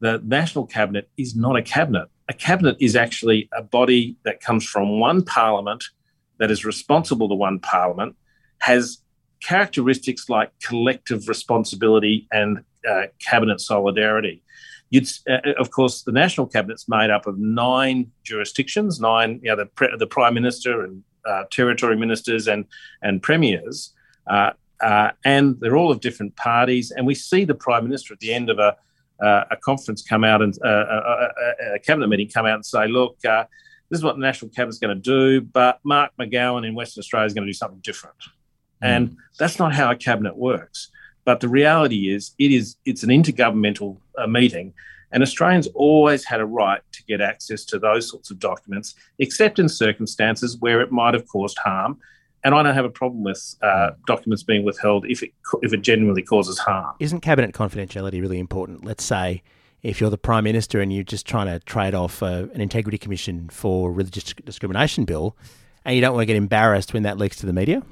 the 0.00 0.20
National 0.24 0.66
Cabinet 0.66 1.08
is 1.16 1.34
not 1.34 1.56
a 1.56 1.62
cabinet. 1.62 2.08
A 2.28 2.34
cabinet 2.34 2.76
is 2.80 2.96
actually 2.96 3.48
a 3.56 3.62
body 3.62 4.16
that 4.24 4.40
comes 4.40 4.64
from 4.64 5.00
one 5.00 5.24
parliament 5.24 5.84
that 6.38 6.50
is 6.50 6.64
responsible 6.64 7.28
to 7.28 7.34
one 7.34 7.58
parliament, 7.60 8.16
has 8.58 8.98
characteristics 9.40 10.28
like 10.28 10.50
collective 10.62 11.28
responsibility 11.28 12.26
and 12.32 12.62
uh, 12.88 13.02
cabinet 13.20 13.60
solidarity. 13.60 14.42
Uh, 14.94 15.38
of 15.58 15.70
course, 15.70 16.02
the 16.02 16.12
national 16.12 16.46
cabinet's 16.46 16.88
made 16.88 17.10
up 17.10 17.26
of 17.26 17.38
nine 17.38 18.10
jurisdictions, 18.22 19.00
nine, 19.00 19.40
you 19.42 19.50
know, 19.50 19.56
the, 19.56 19.66
pre- 19.66 19.96
the 19.98 20.06
prime 20.06 20.34
minister 20.34 20.82
and 20.84 21.02
uh, 21.26 21.44
territory 21.50 21.96
ministers 21.96 22.46
and 22.46 22.64
and 23.02 23.22
premiers, 23.22 23.92
uh, 24.82 24.86
uh, 24.86 25.10
and 25.24 25.58
they're 25.60 25.76
all 25.76 25.90
of 25.90 26.00
different 26.00 26.36
parties. 26.36 26.90
And 26.90 27.06
we 27.06 27.14
see 27.14 27.44
the 27.44 27.54
prime 27.54 27.84
minister 27.84 28.14
at 28.14 28.20
the 28.20 28.32
end 28.32 28.50
of 28.50 28.58
a 28.58 28.76
uh, 29.18 29.44
a 29.50 29.56
conference 29.56 30.02
come 30.02 30.24
out 30.24 30.42
and 30.42 30.54
a, 30.62 30.68
a, 30.68 31.74
a, 31.76 31.78
cabinet 31.78 32.06
meeting 32.06 32.28
come 32.28 32.44
out 32.44 32.56
and 32.56 32.66
say, 32.66 32.86
look. 32.86 33.18
this 33.22 33.46
is 33.90 34.02
what 34.02 34.16
the 34.16 34.20
National 34.20 34.50
Cabinet's 34.50 34.78
going 34.78 34.94
to 34.94 35.00
do, 35.00 35.40
but 35.40 35.80
Mark 35.84 36.12
McGowan 36.20 36.66
in 36.66 36.74
Western 36.74 37.00
Australia 37.00 37.26
is 37.26 37.32
going 37.32 37.46
to 37.46 37.48
do 37.48 37.54
something 37.54 37.80
different. 37.82 38.16
And 38.82 39.10
mm. 39.10 39.16
that's 39.38 39.58
not 39.58 39.74
how 39.74 39.90
a 39.90 39.96
cabinet 39.96 40.36
works. 40.36 40.90
But 41.24 41.40
the 41.40 41.48
reality 41.48 42.10
is, 42.10 42.32
it 42.38 42.52
is 42.52 42.76
it's 42.84 43.02
an 43.02 43.10
intergovernmental 43.10 43.98
uh, 44.16 44.26
meeting, 44.28 44.72
and 45.10 45.22
Australians 45.22 45.66
always 45.74 46.24
had 46.24 46.40
a 46.40 46.46
right 46.46 46.80
to 46.92 47.02
get 47.04 47.20
access 47.20 47.64
to 47.66 47.78
those 47.78 48.08
sorts 48.08 48.30
of 48.30 48.38
documents, 48.38 48.94
except 49.18 49.58
in 49.58 49.68
circumstances 49.68 50.56
where 50.58 50.80
it 50.80 50.92
might 50.92 51.14
have 51.14 51.26
caused 51.26 51.58
harm. 51.58 51.98
And 52.46 52.54
I 52.54 52.62
don't 52.62 52.74
have 52.74 52.84
a 52.84 52.90
problem 52.90 53.24
with 53.24 53.56
uh, 53.60 53.90
hmm. 53.90 54.02
documents 54.06 54.44
being 54.44 54.64
withheld 54.64 55.04
if 55.08 55.20
it 55.20 55.32
if 55.62 55.72
it 55.72 55.82
genuinely 55.82 56.22
causes 56.22 56.60
harm. 56.60 56.94
Isn't 57.00 57.20
cabinet 57.20 57.52
confidentiality 57.52 58.20
really 58.20 58.38
important? 58.38 58.84
Let's 58.84 59.02
say 59.02 59.42
if 59.82 60.00
you're 60.00 60.10
the 60.10 60.16
prime 60.16 60.44
minister 60.44 60.80
and 60.80 60.92
you're 60.92 61.02
just 61.02 61.26
trying 61.26 61.46
to 61.46 61.58
trade 61.64 61.92
off 61.92 62.22
uh, 62.22 62.46
an 62.54 62.60
integrity 62.60 62.98
commission 62.98 63.48
for 63.48 63.90
religious 63.90 64.32
discrimination 64.44 65.04
bill, 65.04 65.36
and 65.84 65.96
you 65.96 66.00
don't 66.00 66.14
want 66.14 66.22
to 66.22 66.26
get 66.26 66.36
embarrassed 66.36 66.94
when 66.94 67.02
that 67.02 67.18
leaks 67.18 67.36
to 67.38 67.46
the 67.46 67.52
media. 67.52 67.82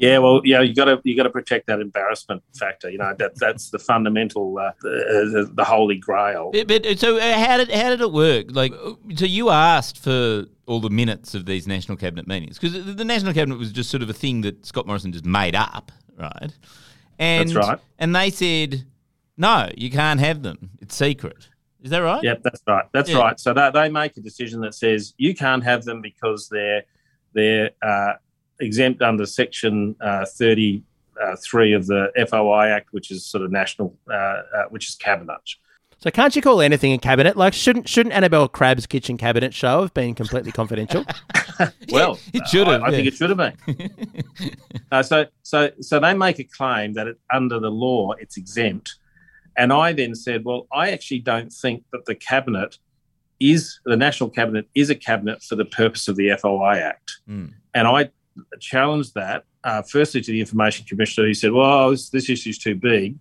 Yeah, 0.00 0.16
well, 0.16 0.40
yeah, 0.44 0.62
you 0.62 0.74
got 0.74 0.86
to 0.86 0.98
you 1.04 1.14
got 1.14 1.24
to 1.24 1.30
protect 1.30 1.66
that 1.66 1.78
embarrassment 1.78 2.42
factor. 2.58 2.88
You 2.88 2.96
know 2.96 3.14
that 3.18 3.38
that's 3.38 3.68
the 3.68 3.78
fundamental, 3.78 4.56
uh, 4.58 4.72
the, 4.80 5.50
the, 5.52 5.62
holy 5.62 5.98
grail. 5.98 6.52
But, 6.52 6.68
but 6.68 6.98
so 6.98 7.18
uh, 7.18 7.38
how 7.38 7.58
did 7.58 7.70
how 7.70 7.90
did 7.90 8.00
it 8.00 8.10
work? 8.10 8.46
Like, 8.48 8.72
so 9.14 9.26
you 9.26 9.50
asked 9.50 9.98
for 9.98 10.46
all 10.64 10.80
the 10.80 10.88
minutes 10.88 11.34
of 11.34 11.44
these 11.44 11.66
national 11.66 11.98
cabinet 11.98 12.26
meetings 12.26 12.58
because 12.58 12.72
the, 12.82 12.92
the 12.94 13.04
national 13.04 13.34
cabinet 13.34 13.58
was 13.58 13.72
just 13.72 13.90
sort 13.90 14.02
of 14.02 14.08
a 14.08 14.14
thing 14.14 14.40
that 14.40 14.64
Scott 14.64 14.86
Morrison 14.86 15.12
just 15.12 15.26
made 15.26 15.54
up, 15.54 15.92
right? 16.18 16.50
And, 17.18 17.50
that's 17.50 17.68
right. 17.68 17.78
And 17.98 18.16
they 18.16 18.30
said, 18.30 18.86
no, 19.36 19.68
you 19.76 19.90
can't 19.90 20.18
have 20.18 20.42
them. 20.42 20.70
It's 20.80 20.96
secret. 20.96 21.50
Is 21.82 21.90
that 21.90 21.98
right? 21.98 22.24
Yep, 22.24 22.42
that's 22.42 22.62
right. 22.66 22.86
That's 22.92 23.10
yeah. 23.10 23.18
right. 23.18 23.38
So 23.38 23.52
they, 23.52 23.70
they 23.74 23.90
make 23.90 24.16
a 24.16 24.20
decision 24.20 24.62
that 24.62 24.74
says 24.74 25.12
you 25.18 25.34
can't 25.34 25.62
have 25.62 25.84
them 25.84 26.00
because 26.00 26.48
they're 26.48 26.84
they're 27.34 27.72
uh, 27.82 28.14
exempt 28.60 29.02
under 29.02 29.26
Section 29.26 29.96
uh, 30.00 30.24
33 30.26 31.72
of 31.72 31.86
the 31.86 32.10
FOI 32.28 32.68
Act, 32.68 32.88
which 32.92 33.10
is 33.10 33.26
sort 33.26 33.44
of 33.44 33.50
national, 33.50 33.96
uh, 34.10 34.14
uh, 34.14 34.42
which 34.70 34.88
is 34.88 34.94
cabinet. 34.94 35.40
So 35.98 36.10
can't 36.10 36.34
you 36.34 36.40
call 36.40 36.62
anything 36.62 36.94
a 36.94 36.98
cabinet? 36.98 37.36
Like 37.36 37.52
shouldn't 37.52 37.86
shouldn't 37.86 38.14
Annabelle 38.14 38.48
Crabb's 38.48 38.86
kitchen 38.86 39.18
cabinet 39.18 39.52
show 39.52 39.82
have 39.82 39.92
been 39.92 40.14
completely 40.14 40.50
confidential? 40.50 41.04
well, 41.92 42.18
it 42.32 42.46
should 42.48 42.66
have. 42.66 42.82
I, 42.82 42.86
I 42.86 42.90
think 42.90 43.06
it 43.06 43.14
should 43.14 43.30
have 43.30 43.36
been. 43.36 44.56
uh, 44.92 45.02
so 45.02 45.26
so 45.42 45.70
so 45.80 45.98
they 45.98 46.14
make 46.14 46.38
a 46.38 46.44
claim 46.44 46.94
that 46.94 47.06
it, 47.06 47.18
under 47.32 47.60
the 47.60 47.70
law 47.70 48.12
it's 48.12 48.38
exempt, 48.38 48.96
and 49.56 49.72
I 49.72 49.92
then 49.92 50.14
said, 50.14 50.44
well, 50.44 50.66
I 50.72 50.90
actually 50.90 51.20
don't 51.20 51.52
think 51.52 51.84
that 51.92 52.06
the 52.06 52.14
cabinet 52.14 52.78
is 53.40 53.80
the 53.84 53.96
national 53.96 54.30
cabinet 54.30 54.68
is 54.74 54.90
a 54.90 54.94
cabinet 54.94 55.42
for 55.42 55.56
the 55.56 55.64
purpose 55.64 56.08
of 56.08 56.16
the 56.16 56.34
FOI 56.36 56.78
Act, 56.78 57.18
mm. 57.28 57.52
and 57.74 57.86
I 57.86 58.10
challenged 58.60 59.14
that 59.14 59.44
uh, 59.64 59.82
firstly 59.82 60.20
to 60.20 60.32
the 60.32 60.40
information 60.40 60.86
commissioner 60.86 61.26
who 61.26 61.34
said, 61.34 61.52
well, 61.52 61.90
this, 61.90 62.10
this 62.10 62.30
issue 62.30 62.50
is 62.50 62.58
too 62.58 62.74
big. 62.74 63.16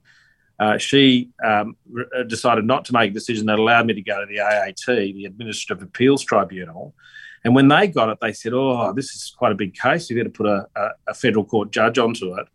Uh, 0.59 0.77
she 0.77 1.29
um, 1.43 1.75
re- 1.89 2.05
uh, 2.17 2.23
decided 2.23 2.65
not 2.65 2.85
to 2.85 2.93
make 2.93 3.11
a 3.11 3.13
decision 3.13 3.45
that 3.45 3.59
allowed 3.59 3.85
me 3.85 3.93
to 3.93 4.01
go 4.01 4.19
to 4.19 4.25
the 4.25 4.39
AAT, 4.39 4.85
the 4.85 5.25
Administrative 5.25 5.83
Appeals 5.83 6.23
Tribunal. 6.23 6.93
And 7.45 7.55
when 7.55 7.69
they 7.69 7.87
got 7.87 8.09
it, 8.09 8.17
they 8.21 8.33
said, 8.33 8.51
oh, 8.53 8.91
this 8.93 9.15
is 9.15 9.33
quite 9.37 9.53
a 9.53 9.55
big 9.55 9.73
case. 9.73 10.09
You've 10.09 10.17
got 10.17 10.23
to 10.23 10.29
put 10.29 10.45
a, 10.45 10.67
a, 10.75 10.89
a 11.07 11.13
federal 11.13 11.45
court 11.45 11.71
judge 11.71 11.97
onto 11.97 12.35
it. 12.35 12.47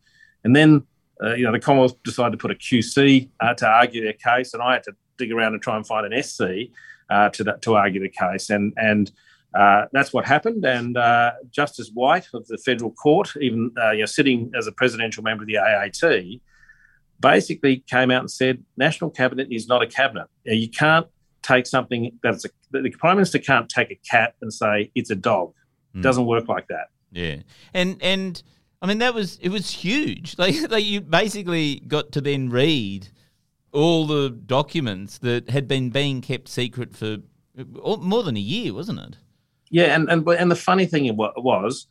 And 0.44 0.54
then, 0.54 0.86
uh, 1.22 1.34
you 1.34 1.44
know, 1.44 1.52
the 1.52 1.60
Commonwealth 1.60 2.02
decided 2.02 2.32
to 2.32 2.36
put 2.36 2.50
a 2.50 2.54
QC 2.54 3.30
uh, 3.40 3.54
to 3.54 3.66
argue 3.66 4.02
their 4.02 4.12
case, 4.12 4.52
and 4.52 4.62
I 4.62 4.74
had 4.74 4.82
to 4.84 4.92
dig 5.16 5.32
around 5.32 5.54
and 5.54 5.62
try 5.62 5.76
and 5.76 5.86
find 5.86 6.12
an 6.12 6.22
SC 6.22 6.42
uh, 7.08 7.30
to, 7.30 7.44
that, 7.44 7.62
to 7.62 7.76
argue 7.76 8.02
the 8.02 8.10
case. 8.10 8.50
And, 8.50 8.74
and 8.76 9.10
uh, 9.54 9.86
that's 9.92 10.12
what 10.12 10.24
happened, 10.24 10.64
and 10.64 10.96
uh, 10.96 11.32
Justice 11.50 11.90
White 11.94 12.26
of 12.34 12.46
the 12.48 12.58
federal 12.58 12.90
court, 12.90 13.32
even 13.40 13.72
uh, 13.80 13.92
you 13.92 14.00
know, 14.00 14.06
sitting 14.06 14.50
as 14.56 14.66
a 14.66 14.72
presidential 14.72 15.22
member 15.22 15.44
of 15.44 15.48
the 15.48 15.58
AAT, 15.58 16.40
basically 17.20 17.84
came 17.88 18.10
out 18.10 18.20
and 18.20 18.30
said, 18.30 18.64
"National 18.76 19.10
cabinet 19.10 19.48
is 19.52 19.68
not 19.68 19.80
a 19.80 19.86
cabinet. 19.86 20.26
You 20.44 20.68
can't 20.68 21.06
take 21.42 21.66
something 21.66 22.18
that's 22.22 22.44
a, 22.44 22.48
the 22.72 22.90
prime 22.98 23.16
minister 23.16 23.38
can't 23.38 23.68
take 23.68 23.92
a 23.92 23.98
cat 24.10 24.34
and 24.42 24.52
say 24.52 24.90
it's 24.94 25.10
a 25.10 25.14
dog. 25.14 25.54
It 25.94 25.98
mm. 25.98 26.02
doesn't 26.02 26.26
work 26.26 26.48
like 26.48 26.66
that." 26.68 26.88
Yeah, 27.12 27.36
and 27.72 27.96
and 28.02 28.42
I 28.82 28.88
mean 28.88 28.98
that 28.98 29.14
was 29.14 29.38
it 29.40 29.50
was 29.50 29.70
huge. 29.70 30.34
Like 30.38 30.68
like 30.68 30.84
you 30.84 31.00
basically 31.00 31.76
got 31.86 32.10
to 32.12 32.20
then 32.20 32.50
read 32.50 33.08
all 33.70 34.06
the 34.06 34.30
documents 34.30 35.18
that 35.18 35.50
had 35.50 35.68
been 35.68 35.90
being 35.90 36.20
kept 36.22 36.48
secret 36.48 36.96
for 36.96 37.18
more 37.56 38.24
than 38.24 38.36
a 38.36 38.40
year, 38.40 38.74
wasn't 38.74 38.98
it? 38.98 39.16
Yeah, 39.74 39.92
and 39.96 40.08
and 40.08 40.26
and 40.28 40.52
the 40.52 40.62
funny 40.70 40.86
thing 40.86 41.04
was, 41.16 41.88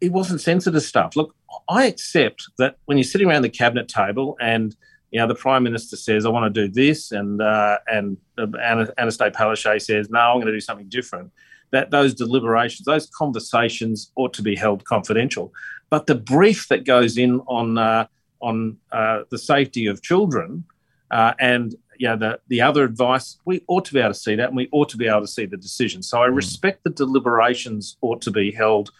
it 0.00 0.12
wasn't 0.12 0.40
sensitive 0.40 0.84
stuff. 0.84 1.16
Look, 1.16 1.34
I 1.68 1.86
accept 1.86 2.44
that 2.58 2.76
when 2.84 2.98
you're 2.98 3.02
sitting 3.12 3.28
around 3.28 3.42
the 3.42 3.48
cabinet 3.48 3.88
table 3.88 4.36
and 4.40 4.76
you 5.10 5.18
know 5.18 5.26
the 5.26 5.34
prime 5.34 5.64
minister 5.64 5.96
says 5.96 6.24
I 6.24 6.28
want 6.28 6.54
to 6.54 6.66
do 6.66 6.72
this, 6.72 7.10
and 7.10 7.42
uh, 7.42 7.78
and 7.88 8.16
uh, 8.38 8.46
Annastacia 8.46 9.34
Palaszczuk 9.34 9.82
says 9.82 10.08
no, 10.08 10.20
I'm 10.20 10.36
going 10.36 10.46
to 10.46 10.52
do 10.52 10.60
something 10.60 10.88
different. 10.88 11.32
That 11.72 11.90
those 11.90 12.14
deliberations, 12.14 12.84
those 12.84 13.10
conversations 13.10 14.12
ought 14.14 14.32
to 14.34 14.42
be 14.42 14.54
held 14.54 14.84
confidential. 14.84 15.52
But 15.90 16.06
the 16.06 16.14
brief 16.14 16.68
that 16.68 16.84
goes 16.84 17.18
in 17.18 17.40
on 17.48 17.76
uh, 17.76 18.06
on 18.40 18.76
uh, 18.92 19.24
the 19.32 19.38
safety 19.38 19.86
of 19.86 20.00
children 20.02 20.62
uh, 21.10 21.34
and 21.40 21.74
you 21.98 22.08
know, 22.08 22.16
the, 22.16 22.40
the 22.48 22.60
other 22.60 22.84
advice, 22.84 23.38
we 23.44 23.62
ought 23.68 23.84
to 23.86 23.92
be 23.92 24.00
able 24.00 24.12
to 24.12 24.18
see 24.18 24.36
that 24.36 24.48
and 24.48 24.56
we 24.56 24.68
ought 24.72 24.88
to 24.90 24.96
be 24.96 25.08
able 25.08 25.20
to 25.20 25.26
see 25.26 25.46
the 25.46 25.56
decision. 25.56 26.02
So 26.02 26.22
I 26.22 26.28
mm. 26.28 26.36
respect 26.36 26.84
the 26.84 26.90
deliberations 26.90 27.96
ought 28.00 28.22
to 28.22 28.30
be 28.30 28.52
held 28.52 28.90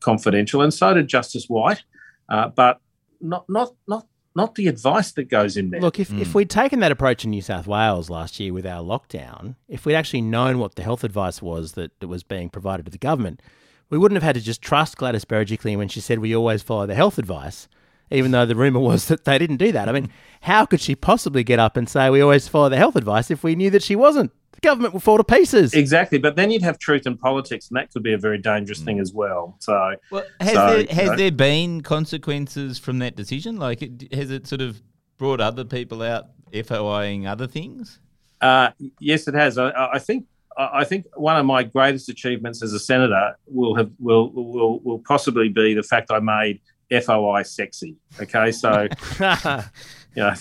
confidential, 0.00 0.60
and 0.60 0.72
so 0.72 0.94
did 0.94 1.08
Justice 1.08 1.46
White, 1.46 1.82
uh, 2.28 2.48
but 2.48 2.80
not 3.20 3.48
not 3.48 3.74
not 3.86 4.06
not 4.36 4.54
the 4.54 4.68
advice 4.68 5.12
that 5.12 5.28
goes 5.28 5.56
in 5.56 5.70
there. 5.70 5.80
Look, 5.80 5.98
if, 5.98 6.10
mm. 6.10 6.20
if 6.20 6.34
we'd 6.34 6.50
taken 6.50 6.78
that 6.80 6.92
approach 6.92 7.24
in 7.24 7.30
New 7.30 7.42
South 7.42 7.66
Wales 7.66 8.08
last 8.08 8.38
year 8.38 8.52
with 8.52 8.66
our 8.66 8.82
lockdown, 8.82 9.56
if 9.68 9.84
we'd 9.84 9.96
actually 9.96 10.20
known 10.20 10.58
what 10.58 10.76
the 10.76 10.82
health 10.82 11.02
advice 11.02 11.42
was 11.42 11.72
that, 11.72 11.98
that 11.98 12.06
was 12.06 12.22
being 12.22 12.48
provided 12.48 12.86
to 12.86 12.92
the 12.92 12.98
government, 12.98 13.42
we 13.90 13.98
wouldn't 13.98 14.16
have 14.16 14.22
had 14.22 14.36
to 14.36 14.40
just 14.40 14.62
trust 14.62 14.96
Gladys 14.96 15.24
Berejiklian 15.24 15.78
when 15.78 15.88
she 15.88 16.00
said 16.00 16.20
we 16.20 16.36
always 16.36 16.62
follow 16.62 16.86
the 16.86 16.94
health 16.94 17.18
advice 17.18 17.68
even 18.10 18.30
though 18.30 18.46
the 18.46 18.56
rumor 18.56 18.80
was 18.80 19.08
that 19.08 19.24
they 19.24 19.38
didn't 19.38 19.56
do 19.56 19.72
that. 19.72 19.88
I 19.88 19.92
mean, 19.92 20.10
how 20.42 20.66
could 20.66 20.80
she 20.80 20.94
possibly 20.94 21.44
get 21.44 21.58
up 21.58 21.76
and 21.76 21.88
say 21.88 22.10
we 22.10 22.20
always 22.20 22.48
follow 22.48 22.68
the 22.68 22.76
health 22.76 22.96
advice 22.96 23.30
if 23.30 23.42
we 23.42 23.54
knew 23.54 23.70
that 23.70 23.82
she 23.82 23.96
wasn't? 23.96 24.32
The 24.52 24.60
government 24.60 24.94
would 24.94 25.02
fall 25.02 25.18
to 25.18 25.24
pieces. 25.24 25.72
Exactly, 25.72 26.18
but 26.18 26.34
then 26.34 26.50
you'd 26.50 26.62
have 26.62 26.78
truth 26.78 27.06
in 27.06 27.16
politics, 27.16 27.68
and 27.68 27.76
that 27.76 27.92
could 27.92 28.02
be 28.02 28.12
a 28.12 28.18
very 28.18 28.38
dangerous 28.38 28.80
thing 28.80 28.98
as 28.98 29.12
well. 29.12 29.56
So, 29.60 29.94
well, 30.10 30.24
has, 30.40 30.52
so, 30.52 30.82
there, 30.82 30.86
has 30.94 31.16
there 31.16 31.30
been 31.30 31.82
consequences 31.82 32.78
from 32.78 32.98
that 32.98 33.14
decision? 33.14 33.56
Like, 33.56 33.80
has 34.12 34.30
it 34.30 34.46
sort 34.48 34.60
of 34.60 34.82
brought 35.16 35.40
other 35.40 35.64
people 35.64 36.02
out 36.02 36.26
FOIing 36.52 37.26
other 37.26 37.46
things? 37.46 38.00
Uh, 38.40 38.70
yes, 38.98 39.28
it 39.28 39.34
has. 39.34 39.58
I, 39.58 39.70
I 39.92 39.98
think 39.98 40.26
I 40.58 40.84
think 40.84 41.06
one 41.14 41.36
of 41.36 41.46
my 41.46 41.62
greatest 41.62 42.08
achievements 42.08 42.62
as 42.62 42.72
a 42.72 42.80
senator 42.80 43.36
will 43.46 43.76
have 43.76 43.90
will 44.00 44.30
will 44.32 44.80
will 44.80 44.98
possibly 44.98 45.48
be 45.48 45.74
the 45.74 45.84
fact 45.84 46.10
I 46.10 46.18
made 46.18 46.60
FOI 46.90 47.42
sexy. 47.42 47.96
Okay, 48.20 48.52
so 48.52 48.88
you 49.20 50.22
know, 50.22 50.34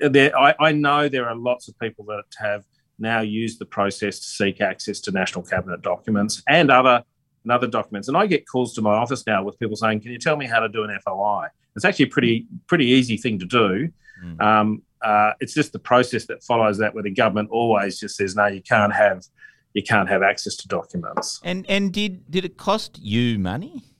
there, 0.08 0.36
I, 0.38 0.54
I 0.58 0.72
know 0.72 1.08
there 1.08 1.28
are 1.28 1.36
lots 1.36 1.68
of 1.68 1.78
people 1.78 2.04
that 2.06 2.24
have 2.38 2.64
now 2.98 3.20
used 3.20 3.58
the 3.58 3.66
process 3.66 4.18
to 4.20 4.26
seek 4.26 4.60
access 4.60 5.00
to 5.00 5.10
national 5.10 5.44
cabinet 5.44 5.82
documents 5.82 6.42
and 6.48 6.70
other 6.70 7.02
and 7.44 7.50
other 7.50 7.66
documents. 7.66 8.08
And 8.08 8.16
I 8.16 8.26
get 8.26 8.46
calls 8.46 8.72
to 8.74 8.82
my 8.82 8.94
office 8.94 9.26
now 9.26 9.42
with 9.42 9.58
people 9.58 9.76
saying, 9.76 10.00
"Can 10.00 10.12
you 10.12 10.18
tell 10.18 10.36
me 10.36 10.46
how 10.46 10.60
to 10.60 10.68
do 10.68 10.84
an 10.84 10.96
FOI?" 11.04 11.48
It's 11.74 11.84
actually 11.84 12.06
a 12.06 12.08
pretty 12.08 12.46
pretty 12.66 12.86
easy 12.86 13.16
thing 13.16 13.38
to 13.38 13.46
do. 13.46 13.88
Mm. 14.24 14.40
Um, 14.40 14.82
uh, 15.02 15.32
it's 15.40 15.54
just 15.54 15.72
the 15.72 15.78
process 15.78 16.26
that 16.26 16.44
follows 16.44 16.78
that, 16.78 16.94
where 16.94 17.02
the 17.02 17.10
government 17.10 17.48
always 17.50 17.98
just 17.98 18.16
says, 18.16 18.36
"No, 18.36 18.46
you 18.46 18.62
can't 18.62 18.92
have 18.92 19.24
you 19.74 19.82
can't 19.82 20.08
have 20.08 20.22
access 20.22 20.56
to 20.56 20.68
documents." 20.68 21.40
And 21.44 21.66
and 21.68 21.92
did 21.92 22.30
did 22.30 22.44
it 22.44 22.56
cost 22.56 22.98
you 23.00 23.38
money? 23.38 23.91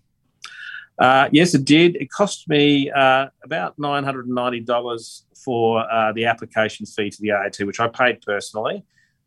Uh, 1.02 1.28
yes, 1.32 1.52
it 1.52 1.64
did. 1.64 1.96
It 1.96 2.10
cost 2.12 2.48
me 2.48 2.88
uh, 2.88 3.26
about 3.42 3.76
nine 3.76 4.04
hundred 4.04 4.26
and 4.26 4.36
ninety 4.36 4.60
dollars 4.60 5.24
for 5.34 5.80
uh, 5.92 6.12
the 6.12 6.26
application 6.26 6.86
fee 6.86 7.10
to 7.10 7.20
the 7.20 7.32
AAT, 7.32 7.66
which 7.66 7.80
I 7.80 7.88
paid 7.88 8.20
personally. 8.20 8.84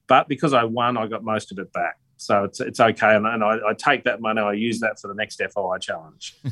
But 0.07 0.29
because 0.29 0.53
I 0.53 0.63
won, 0.63 0.95
I 0.95 1.07
got 1.07 1.25
most 1.25 1.51
of 1.51 1.59
it 1.59 1.73
back, 1.73 1.97
so 2.15 2.45
it's 2.45 2.61
it's 2.61 2.79
okay. 2.79 3.13
And, 3.17 3.27
and 3.27 3.43
I, 3.43 3.57
I 3.67 3.73
take 3.73 4.05
that 4.05 4.21
money, 4.21 4.39
I 4.39 4.53
use 4.53 4.79
that 4.79 5.01
for 5.01 5.09
the 5.09 5.15
next 5.15 5.41
FOI 5.53 5.79
challenge. 5.79 6.37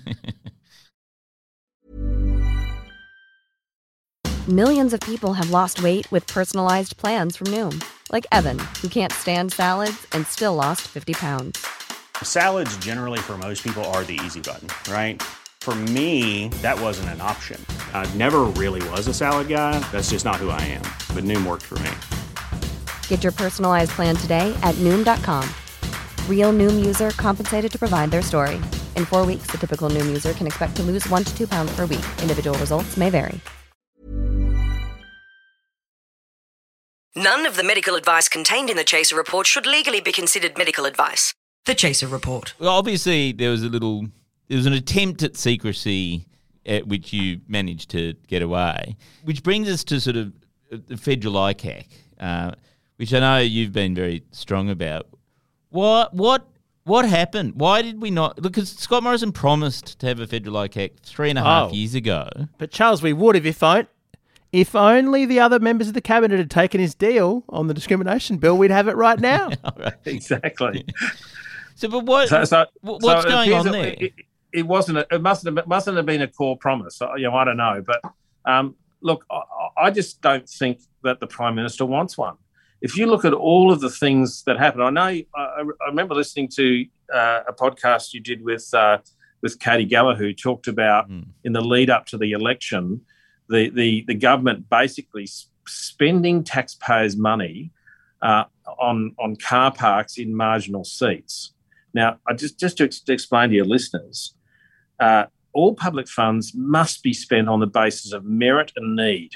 Millions 4.50 4.92
of 4.92 5.00
people 5.00 5.32
have 5.36 5.52
lost 5.52 5.82
weight 5.82 6.12
with 6.12 6.28
personalized 6.28 6.98
plans 6.98 7.38
from 7.38 7.48
Noom, 7.48 7.82
like 8.12 8.28
Evan, 8.34 8.60
who 8.82 8.90
can't 8.90 9.14
stand 9.14 9.54
salads 9.54 10.06
and 10.12 10.28
still 10.28 10.56
lost 10.56 10.82
fifty 10.82 11.14
pounds. 11.14 11.66
Salads, 12.26 12.76
generally, 12.78 13.20
for 13.20 13.38
most 13.38 13.64
people, 13.64 13.82
are 13.96 14.04
the 14.04 14.20
easy 14.26 14.42
button, 14.42 14.68
right? 14.92 15.24
For 15.62 15.74
me, 15.74 16.50
that 16.62 16.78
wasn't 16.78 17.08
an 17.16 17.22
option. 17.22 17.66
I 17.94 18.06
never 18.16 18.42
really 18.62 18.86
was 18.90 19.08
a 19.08 19.14
salad 19.14 19.48
guy. 19.48 19.80
That's 19.94 20.10
just 20.10 20.26
not 20.26 20.36
who 20.36 20.50
I 20.50 20.60
am. 20.60 20.84
But 21.16 21.24
Noom 21.24 21.48
worked 21.48 21.64
for 21.64 21.80
me. 21.80 21.92
Get 23.08 23.24
your 23.24 23.32
personalized 23.32 23.92
plan 23.92 24.18
today 24.18 24.54
at 24.62 24.76
Noom.com. 24.84 25.50
Real 26.28 26.52
Noom 26.52 26.86
user 26.86 27.12
compensated 27.12 27.72
to 27.72 27.80
provide 27.80 28.12
their 28.12 28.22
story. 28.22 28.56
In 28.98 29.06
four 29.06 29.26
weeks, 29.26 29.48
the 29.48 29.58
typical 29.58 29.90
Noom 29.90 30.06
user 30.08 30.34
can 30.34 30.48
expect 30.48 30.76
to 30.76 30.84
lose 30.84 31.08
one 31.08 31.24
to 31.24 31.34
two 31.34 31.48
pounds 31.48 31.74
per 31.74 31.86
week. 31.86 32.06
Individual 32.22 32.58
results 32.58 32.98
may 32.98 33.10
vary. 33.10 33.40
None 37.16 37.46
of 37.46 37.56
the 37.56 37.64
medical 37.64 37.96
advice 37.96 38.28
contained 38.28 38.72
in 38.72 38.76
the 38.76 38.84
Chaser 38.84 39.16
report 39.16 39.46
should 39.46 39.68
legally 39.68 40.02
be 40.02 40.12
considered 40.12 40.58
medical 40.58 40.86
advice. 40.86 41.34
The 41.66 41.76
Chaser 41.76 42.08
report. 42.08 42.54
Well, 42.60 42.70
obviously, 42.70 43.32
there 43.32 43.50
was 43.50 43.64
a 43.64 43.70
little, 43.70 44.08
there 44.50 44.58
was 44.58 44.66
an 44.66 44.74
attempt 44.74 45.24
at 45.24 45.38
secrecy 45.38 46.26
at 46.66 46.88
which 46.88 47.14
you 47.14 47.40
managed 47.48 47.90
to 47.92 48.14
get 48.28 48.42
away, 48.42 48.98
which 49.24 49.44
brings 49.44 49.70
us 49.70 49.84
to 49.86 50.00
sort 50.02 50.16
of 50.18 50.34
uh, 50.72 50.78
the 50.88 50.98
federal 50.98 51.36
ICAC, 51.36 51.86
uh, 52.20 52.52
which 52.98 53.14
I 53.14 53.20
know 53.20 53.38
you've 53.40 53.72
been 53.74 53.96
very 53.96 54.24
strong 54.32 54.70
about. 54.70 55.08
What, 55.70 56.14
what, 56.14 56.48
what 56.84 57.08
happened? 57.08 57.54
Why 57.56 57.82
did 57.82 58.02
we 58.02 58.12
not? 58.12 58.42
Because 58.42 58.70
Scott 58.70 59.04
Morrison 59.04 59.32
promised 59.32 60.00
to 60.00 60.06
have 60.08 60.20
a 60.20 60.28
federal 60.28 60.56
ICAC 60.58 61.00
three 61.02 61.30
and 61.30 61.40
a 61.40 61.44
half 61.44 61.72
Oh. 61.72 61.74
years 61.74 61.96
ago. 61.96 62.28
But 62.58 62.72
Charles, 62.72 63.02
we 63.02 63.14
would 63.14 63.36
have 63.36 63.46
if 63.46 63.64
on- 63.64 63.88
if 64.52 64.76
only 64.76 65.26
the 65.26 65.40
other 65.40 65.60
members 65.60 65.88
of 65.88 65.96
the 65.96 66.02
cabinet 66.02 66.38
had 66.38 66.52
taken 66.52 66.80
his 66.80 66.94
deal 66.94 67.44
on 67.50 67.66
the 67.68 67.74
discrimination 67.74 68.38
bill, 68.38 68.56
we'd 68.58 68.70
have 68.70 68.88
it 68.88 68.96
right 68.96 69.20
now. 69.20 69.50
exactly. 70.06 70.86
So, 71.76 71.88
but 71.88 72.06
what? 72.06 72.30
So, 72.30 72.44
so 72.46 72.66
what's 72.82 73.06
so 73.24 73.30
going 73.30 73.54
on 73.54 73.72
there? 73.72 73.96
It, 74.00 74.14
it 74.54 74.62
wasn't. 74.68 75.00
A, 75.00 75.08
it 75.12 75.22
mustn't 75.22 75.58
have. 75.58 75.68
Mustn't 75.68 75.98
have 75.98 76.06
been 76.06 76.22
a 76.22 76.28
core 76.28 76.58
promise. 76.58 77.02
Uh, 77.02 77.16
You 77.16 77.24
know, 77.30 77.36
I 77.36 77.44
don't 77.46 77.58
know, 77.58 77.84
but 77.86 78.02
um, 78.46 78.76
look, 79.02 79.26
I, 79.32 79.42
I 79.78 79.92
just 79.92 80.22
don't 80.22 80.48
think 80.48 80.80
that 81.04 81.20
the 81.20 81.28
prime 81.28 81.56
minister 81.56 81.86
wants 81.86 82.18
one. 82.18 82.36
If 82.82 82.98
you 82.98 83.06
look 83.08 83.26
at 83.26 83.34
all 83.34 83.72
of 83.72 83.80
the 83.80 83.90
things 83.90 84.44
that 84.44 84.60
happened, 84.60 84.84
I 84.84 84.90
know. 84.90 85.02
I, 85.04 85.24
I 85.36 85.88
remember 85.88 86.14
listening 86.16 86.50
to 86.56 86.86
uh, 87.14 87.42
a 87.48 87.54
podcast 87.54 88.14
you 88.14 88.20
did 88.20 88.44
with 88.44 88.70
uh, 88.74 89.00
with 89.42 89.60
Katie 89.60 89.88
Geller, 89.88 90.16
who 90.16 90.34
talked 90.34 90.68
about 90.68 91.08
Hmm. 91.08 91.22
in 91.44 91.54
the 91.54 91.62
lead 91.62 91.90
up 91.90 92.06
to 92.08 92.18
the 92.18 92.32
election, 92.34 93.02
the 93.50 93.70
the 93.70 94.04
the 94.08 94.16
government 94.16 94.70
basically 94.70 95.28
spending 95.66 96.44
taxpayers' 96.44 97.16
money 97.18 97.72
uh, 98.22 98.44
on 98.80 99.16
on 99.18 99.36
car 99.38 99.72
parks 99.72 100.18
in 100.18 100.36
marginal 100.36 100.84
seats. 100.84 101.53
Now, 101.94 102.18
I 102.28 102.34
just 102.34 102.60
just 102.60 102.78
to, 102.78 102.86
ex- 102.86 103.02
to 103.02 103.14
explain 103.14 103.50
to 103.50 103.56
your 103.56 103.66
listeners, 103.66 104.36
uh, 105.00 105.26
all 105.54 105.76
public 105.76 106.08
funds 106.08 106.54
must 106.56 107.04
be 107.04 107.14
spent 107.14 107.48
on 107.48 107.60
the 107.60 107.68
basis 107.68 108.14
of 108.14 108.26
merit 108.26 108.72
and 108.76 108.96
need. 108.96 109.32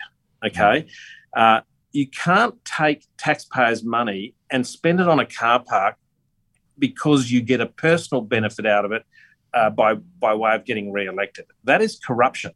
Okay, 0.46 0.88
uh, 1.36 1.62
you 1.92 2.08
can't 2.08 2.56
take 2.66 3.06
taxpayers' 3.18 3.84
money 3.84 4.36
and 4.50 4.66
spend 4.66 5.00
it 5.00 5.08
on 5.08 5.20
a 5.20 5.26
car 5.26 5.64
park 5.64 5.96
because 6.80 7.32
you 7.32 7.42
get 7.42 7.60
a 7.60 7.66
personal 7.66 8.22
benefit 8.22 8.66
out 8.66 8.86
of 8.86 8.92
it 8.92 9.04
uh, 9.54 9.70
by 9.70 9.96
by 9.96 10.34
way 10.34 10.56
of 10.56 10.66
getting 10.66 10.92
re-elected. 10.92 11.46
That 11.64 11.82
is 11.82 11.98
corruption. 11.98 12.52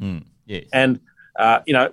Mm, 0.00 0.24
yes. 0.46 0.66
And 0.72 1.00
uh, 1.38 1.60
you 1.66 1.72
know, 1.72 1.92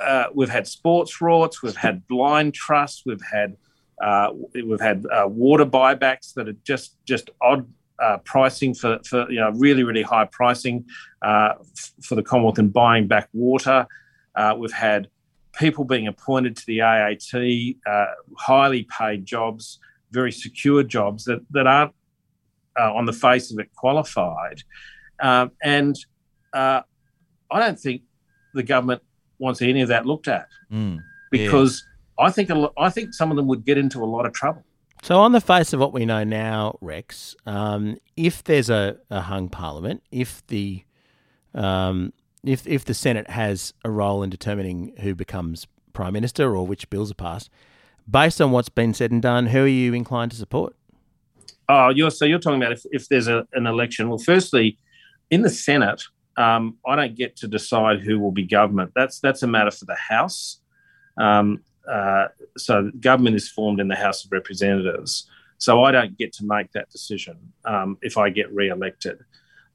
uh, 0.00 0.26
we've 0.34 0.50
had 0.50 0.66
sports 0.66 1.18
rorts, 1.20 1.62
we've 1.62 1.76
had 1.76 2.06
blind 2.06 2.54
trusts, 2.54 3.02
we've 3.04 3.22
had 3.32 3.56
uh, 4.02 4.30
we've 4.54 4.80
had 4.80 5.04
uh, 5.12 5.26
water 5.26 5.64
buybacks 5.66 6.34
that 6.34 6.48
are 6.48 6.56
just 6.64 6.96
just 7.06 7.30
odd 7.40 7.66
uh, 8.02 8.18
pricing 8.24 8.74
for, 8.74 8.98
for 9.08 9.30
you 9.30 9.40
know 9.40 9.50
really 9.52 9.82
really 9.82 10.02
high 10.02 10.26
pricing 10.26 10.84
uh, 11.22 11.54
f- 11.76 11.92
for 12.02 12.14
the 12.14 12.22
Commonwealth 12.22 12.58
in 12.58 12.68
buying 12.68 13.06
back 13.06 13.28
water. 13.32 13.86
Uh, 14.34 14.54
we've 14.58 14.72
had 14.72 15.08
people 15.58 15.84
being 15.84 16.06
appointed 16.06 16.54
to 16.56 16.66
the 16.66 16.80
AAT, 16.82 17.76
uh, 17.90 18.04
highly 18.36 18.86
paid 18.98 19.24
jobs, 19.24 19.78
very 20.10 20.30
secure 20.30 20.82
jobs 20.82 21.24
that 21.24 21.40
that 21.50 21.66
aren't 21.66 21.92
uh, 22.78 22.92
on 22.92 23.06
the 23.06 23.12
face 23.14 23.50
of 23.50 23.58
it 23.58 23.70
qualified, 23.74 24.62
um, 25.22 25.50
and 25.62 25.96
uh, 26.52 26.82
I 27.50 27.60
don't 27.60 27.80
think 27.80 28.02
the 28.52 28.62
government 28.62 29.00
wants 29.38 29.62
any 29.62 29.80
of 29.82 29.88
that 29.88 30.04
looked 30.06 30.28
at 30.28 30.48
Mm. 30.72 30.98
because 31.30 31.82
I 32.18 32.30
think 32.30 32.50
a 32.50 32.70
I 32.78 32.90
think 32.90 33.14
some 33.14 33.30
of 33.30 33.36
them 33.36 33.46
would 33.46 33.64
get 33.64 33.78
into 33.78 34.02
a 34.02 34.06
lot 34.06 34.26
of 34.26 34.32
trouble. 34.32 34.64
So, 35.02 35.18
on 35.20 35.32
the 35.32 35.40
face 35.40 35.72
of 35.72 35.80
what 35.80 35.92
we 35.92 36.06
know 36.06 36.24
now, 36.24 36.78
Rex, 36.80 37.36
um, 37.44 37.96
if 38.16 38.42
there's 38.44 38.70
a, 38.70 38.96
a 39.10 39.20
hung 39.20 39.48
parliament, 39.48 40.02
if 40.10 40.46
the 40.46 40.82
um, 41.54 42.12
if 42.44 42.66
if 42.66 42.84
the 42.84 42.94
Senate 42.94 43.30
has 43.30 43.74
a 43.84 43.90
role 43.90 44.22
in 44.22 44.30
determining 44.30 44.94
who 45.00 45.14
becomes 45.14 45.66
prime 45.92 46.12
minister 46.12 46.56
or 46.56 46.66
which 46.66 46.88
bills 46.90 47.10
are 47.10 47.14
passed, 47.14 47.50
based 48.10 48.40
on 48.40 48.50
what's 48.50 48.68
been 48.68 48.94
said 48.94 49.10
and 49.10 49.22
done, 49.22 49.46
who 49.46 49.64
are 49.64 49.68
you 49.68 49.94
inclined 49.94 50.30
to 50.30 50.36
support? 50.36 50.74
Oh, 51.68 51.88
you're 51.90 52.10
so 52.10 52.24
you're 52.24 52.38
talking 52.38 52.62
about 52.62 52.72
if, 52.72 52.84
if 52.90 53.08
there's 53.08 53.28
a, 53.28 53.46
an 53.52 53.66
election. 53.66 54.08
Well, 54.08 54.18
firstly, 54.18 54.78
in 55.30 55.42
the 55.42 55.50
Senate, 55.50 56.02
um, 56.36 56.76
I 56.86 56.96
don't 56.96 57.14
get 57.14 57.36
to 57.36 57.48
decide 57.48 58.00
who 58.00 58.18
will 58.18 58.32
be 58.32 58.44
government. 58.44 58.92
That's 58.94 59.20
that's 59.20 59.42
a 59.42 59.46
matter 59.46 59.70
for 59.70 59.84
the 59.84 59.96
House. 59.96 60.60
Um, 61.18 61.62
uh, 61.90 62.28
so 62.56 62.90
government 63.00 63.36
is 63.36 63.48
formed 63.48 63.80
in 63.80 63.88
the 63.88 63.96
House 63.96 64.24
of 64.24 64.32
Representatives. 64.32 65.28
So 65.58 65.84
I 65.84 65.90
don't 65.90 66.18
get 66.18 66.32
to 66.34 66.44
make 66.44 66.72
that 66.72 66.90
decision 66.90 67.52
um, 67.64 67.96
if 68.02 68.18
I 68.18 68.30
get 68.30 68.52
re-elected. 68.52 69.18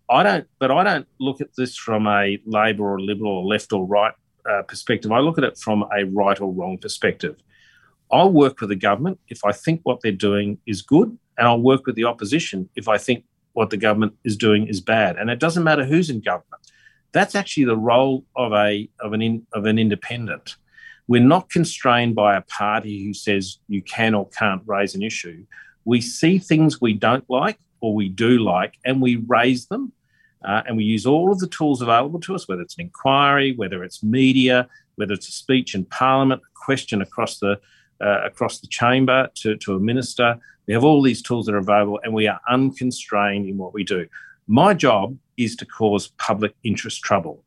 I 0.09 0.23
don't, 0.23 0.47
but 0.59 0.71
I 0.71 0.83
don't 0.83 1.07
look 1.19 1.41
at 1.41 1.55
this 1.55 1.75
from 1.75 2.05
a 2.05 2.37
Labor 2.45 2.93
or 2.93 2.99
Liberal 2.99 3.31
or 3.31 3.45
left 3.45 3.71
or 3.73 3.85
right 3.85 4.13
uh, 4.49 4.63
perspective. 4.63 5.11
I 5.11 5.19
look 5.19 5.37
at 5.37 5.43
it 5.43 5.57
from 5.57 5.83
a 5.83 6.03
right 6.05 6.39
or 6.39 6.51
wrong 6.51 6.77
perspective. 6.77 7.37
I'll 8.11 8.31
work 8.31 8.59
with 8.59 8.69
the 8.69 8.75
government 8.75 9.19
if 9.29 9.45
I 9.45 9.53
think 9.53 9.81
what 9.83 10.01
they're 10.01 10.11
doing 10.11 10.57
is 10.65 10.81
good, 10.81 11.17
and 11.37 11.47
I'll 11.47 11.61
work 11.61 11.85
with 11.85 11.95
the 11.95 12.03
opposition 12.03 12.69
if 12.75 12.87
I 12.87 12.97
think 12.97 13.23
what 13.53 13.69
the 13.69 13.77
government 13.77 14.13
is 14.23 14.35
doing 14.35 14.67
is 14.67 14.81
bad. 14.81 15.17
And 15.17 15.29
it 15.29 15.39
doesn't 15.39 15.63
matter 15.63 15.85
who's 15.85 16.09
in 16.09 16.19
government. 16.19 16.61
That's 17.13 17.35
actually 17.35 17.65
the 17.65 17.77
role 17.77 18.25
of 18.35 18.53
a 18.53 18.89
of 18.99 19.13
an 19.13 19.21
in, 19.21 19.47
of 19.53 19.65
an 19.65 19.79
independent. 19.79 20.55
We're 21.07 21.21
not 21.21 21.49
constrained 21.49 22.15
by 22.15 22.35
a 22.35 22.41
party 22.41 23.03
who 23.03 23.13
says 23.13 23.57
you 23.67 23.81
can 23.81 24.13
or 24.15 24.27
can't 24.29 24.61
raise 24.65 24.95
an 24.95 25.03
issue. 25.03 25.45
We 25.85 26.01
see 26.01 26.37
things 26.37 26.79
we 26.79 26.93
don't 26.93 27.29
like 27.29 27.59
or 27.81 27.93
we 27.93 28.09
do 28.09 28.39
like, 28.39 28.77
and 28.85 29.01
we 29.01 29.17
raise 29.27 29.65
them. 29.65 29.91
Uh, 30.43 30.63
and 30.65 30.75
we 30.75 30.83
use 30.83 31.05
all 31.05 31.31
of 31.31 31.39
the 31.39 31.47
tools 31.47 31.81
available 31.81 32.19
to 32.19 32.33
us, 32.33 32.47
whether 32.47 32.61
it's 32.61 32.75
an 32.75 32.81
inquiry, 32.81 33.53
whether 33.55 33.83
it's 33.83 34.01
media, 34.01 34.67
whether 34.95 35.13
it's 35.13 35.27
a 35.27 35.31
speech 35.31 35.75
in 35.75 35.85
Parliament, 35.85 36.41
a 36.41 36.59
question 36.65 37.01
across 37.01 37.39
the 37.39 37.59
uh, 38.01 38.21
across 38.25 38.59
the 38.59 38.67
chamber 38.67 39.29
to, 39.35 39.55
to 39.57 39.75
a 39.75 39.79
minister. 39.79 40.39
We 40.65 40.73
have 40.73 40.83
all 40.83 41.03
these 41.03 41.21
tools 41.21 41.45
that 41.45 41.53
are 41.53 41.59
available, 41.59 41.99
and 42.03 42.13
we 42.13 42.27
are 42.27 42.39
unconstrained 42.49 43.47
in 43.47 43.57
what 43.57 43.73
we 43.73 43.83
do. 43.83 44.07
My 44.47 44.73
job 44.73 45.15
is 45.37 45.55
to 45.57 45.65
cause 45.65 46.07
public 46.17 46.55
interest 46.63 47.03
trouble. 47.03 47.43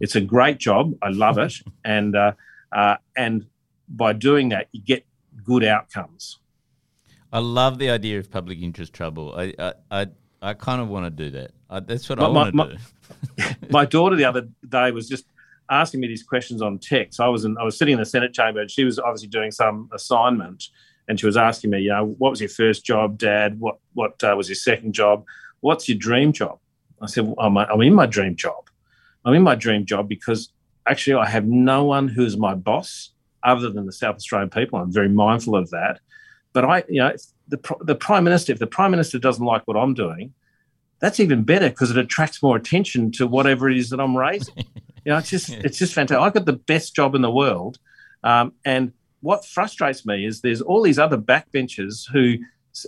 It's 0.00 0.16
a 0.16 0.20
great 0.20 0.58
job. 0.58 0.94
I 1.02 1.08
love 1.10 1.38
it, 1.38 1.54
and 1.84 2.16
uh, 2.16 2.32
uh, 2.72 2.96
and 3.16 3.46
by 3.88 4.12
doing 4.12 4.48
that, 4.50 4.68
you 4.72 4.80
get 4.82 5.04
good 5.44 5.64
outcomes. 5.64 6.38
I 7.32 7.38
love 7.38 7.78
the 7.78 7.90
idea 7.90 8.18
of 8.18 8.30
public 8.30 8.60
interest 8.60 8.92
trouble. 8.92 9.34
I 9.36 9.54
I 9.58 9.72
I, 9.90 10.06
I 10.42 10.54
kind 10.54 10.80
of 10.82 10.88
want 10.88 11.06
to 11.06 11.10
do 11.10 11.30
that. 11.30 11.52
I, 11.70 11.80
that's 11.80 12.08
what 12.08 12.18
My- 12.18 12.24
I 12.26 12.28
want 12.28 12.54
my- 12.54 12.66
to 12.66 12.74
do. 13.36 13.44
my 13.70 13.84
daughter 13.84 14.16
the 14.16 14.24
other 14.24 14.48
day 14.68 14.90
was 14.90 15.08
just 15.08 15.26
asking 15.70 16.00
me 16.00 16.08
these 16.08 16.22
questions 16.22 16.60
on 16.60 16.78
text. 16.78 17.20
I 17.20 17.28
was 17.28 17.44
in, 17.44 17.56
I 17.58 17.64
was 17.64 17.78
sitting 17.78 17.92
in 17.92 17.98
the 17.98 18.04
Senate 18.04 18.34
chamber, 18.34 18.60
and 18.60 18.70
she 18.70 18.84
was 18.84 18.98
obviously 18.98 19.28
doing 19.28 19.50
some 19.50 19.88
assignment, 19.94 20.64
and 21.08 21.18
she 21.18 21.24
was 21.26 21.36
asking 21.36 21.70
me, 21.70 21.80
you 21.80 21.88
know, 21.90 22.14
what 22.18 22.30
was 22.30 22.40
your 22.40 22.50
first 22.50 22.84
job, 22.84 23.16
Dad? 23.18 23.58
What 23.58 23.78
what 23.94 24.22
uh, 24.22 24.34
was 24.36 24.48
your 24.48 24.56
second 24.56 24.92
job? 24.92 25.24
What's 25.60 25.88
your 25.88 25.96
dream 25.98 26.32
job? 26.32 26.58
I 27.00 27.06
said, 27.06 27.24
well, 27.24 27.36
I'm, 27.40 27.56
I'm 27.56 27.80
in 27.82 27.94
my 27.94 28.06
dream 28.06 28.36
job. 28.36 28.68
I'm 29.24 29.34
in 29.34 29.42
my 29.42 29.54
dream 29.54 29.86
job 29.86 30.08
because 30.08 30.51
actually 30.88 31.14
I 31.14 31.26
have 31.26 31.46
no 31.46 31.84
one 31.84 32.08
who's 32.08 32.36
my 32.36 32.54
boss 32.54 33.10
other 33.42 33.70
than 33.70 33.86
the 33.86 33.92
South 33.92 34.16
Australian 34.16 34.50
people. 34.50 34.78
I'm 34.78 34.92
very 34.92 35.08
mindful 35.08 35.56
of 35.56 35.70
that. 35.70 36.00
But 36.52 36.64
I, 36.64 36.84
you 36.88 37.00
know, 37.00 37.12
the 37.48 37.76
the 37.80 37.94
prime 37.94 38.24
minister, 38.24 38.52
if 38.52 38.58
the 38.58 38.66
prime 38.66 38.90
minister 38.90 39.18
doesn't 39.18 39.44
like 39.44 39.62
what 39.66 39.76
I'm 39.76 39.94
doing, 39.94 40.34
that's 41.00 41.18
even 41.18 41.42
better 41.42 41.68
because 41.68 41.90
it 41.90 41.98
attracts 41.98 42.42
more 42.42 42.56
attention 42.56 43.10
to 43.12 43.26
whatever 43.26 43.68
it 43.68 43.76
is 43.76 43.90
that 43.90 44.00
I'm 44.00 44.16
raising. 44.16 44.54
you 45.04 45.12
know, 45.12 45.18
it's 45.18 45.30
just 45.30 45.50
it's 45.50 45.78
just 45.78 45.94
fantastic. 45.94 46.22
I've 46.22 46.34
got 46.34 46.44
the 46.44 46.52
best 46.52 46.94
job 46.94 47.14
in 47.14 47.22
the 47.22 47.30
world, 47.30 47.78
um, 48.22 48.52
and 48.64 48.92
what 49.22 49.44
frustrates 49.44 50.04
me 50.04 50.26
is 50.26 50.40
there's 50.40 50.60
all 50.60 50.82
these 50.82 50.98
other 50.98 51.16
backbenchers 51.16 52.04
who, 52.12 52.36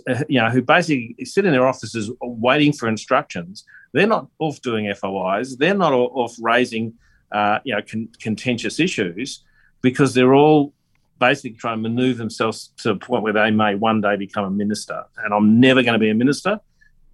uh, 0.07 0.23
you 0.29 0.39
know, 0.39 0.49
who 0.49 0.61
basically 0.61 1.15
sit 1.23 1.45
in 1.45 1.53
their 1.53 1.67
offices 1.67 2.11
waiting 2.21 2.73
for 2.73 2.87
instructions. 2.87 3.65
They're 3.93 4.05
not 4.05 4.27
off 4.39 4.61
doing 4.61 4.93
FOIs. 4.93 5.57
They're 5.57 5.73
not 5.73 5.93
off 5.93 6.35
raising, 6.39 6.93
uh, 7.35 7.59
you 7.65 7.75
know, 7.75 7.81
con- 7.81 8.07
contentious 8.21 8.79
issues 8.79 9.43
because 9.81 10.13
they're 10.13 10.33
all 10.33 10.73
basically 11.19 11.51
trying 11.51 11.83
to 11.83 11.89
maneuver 11.89 12.17
themselves 12.17 12.71
to 12.77 12.91
a 12.91 12.95
point 12.95 13.23
where 13.23 13.33
they 13.33 13.51
may 13.51 13.75
one 13.75 13.99
day 13.99 14.15
become 14.15 14.45
a 14.45 14.49
minister. 14.49 15.03
And 15.17 15.33
I'm 15.33 15.59
never 15.59 15.83
going 15.83 15.93
to 15.93 15.99
be 15.99 16.09
a 16.09 16.13
minister. 16.13 16.61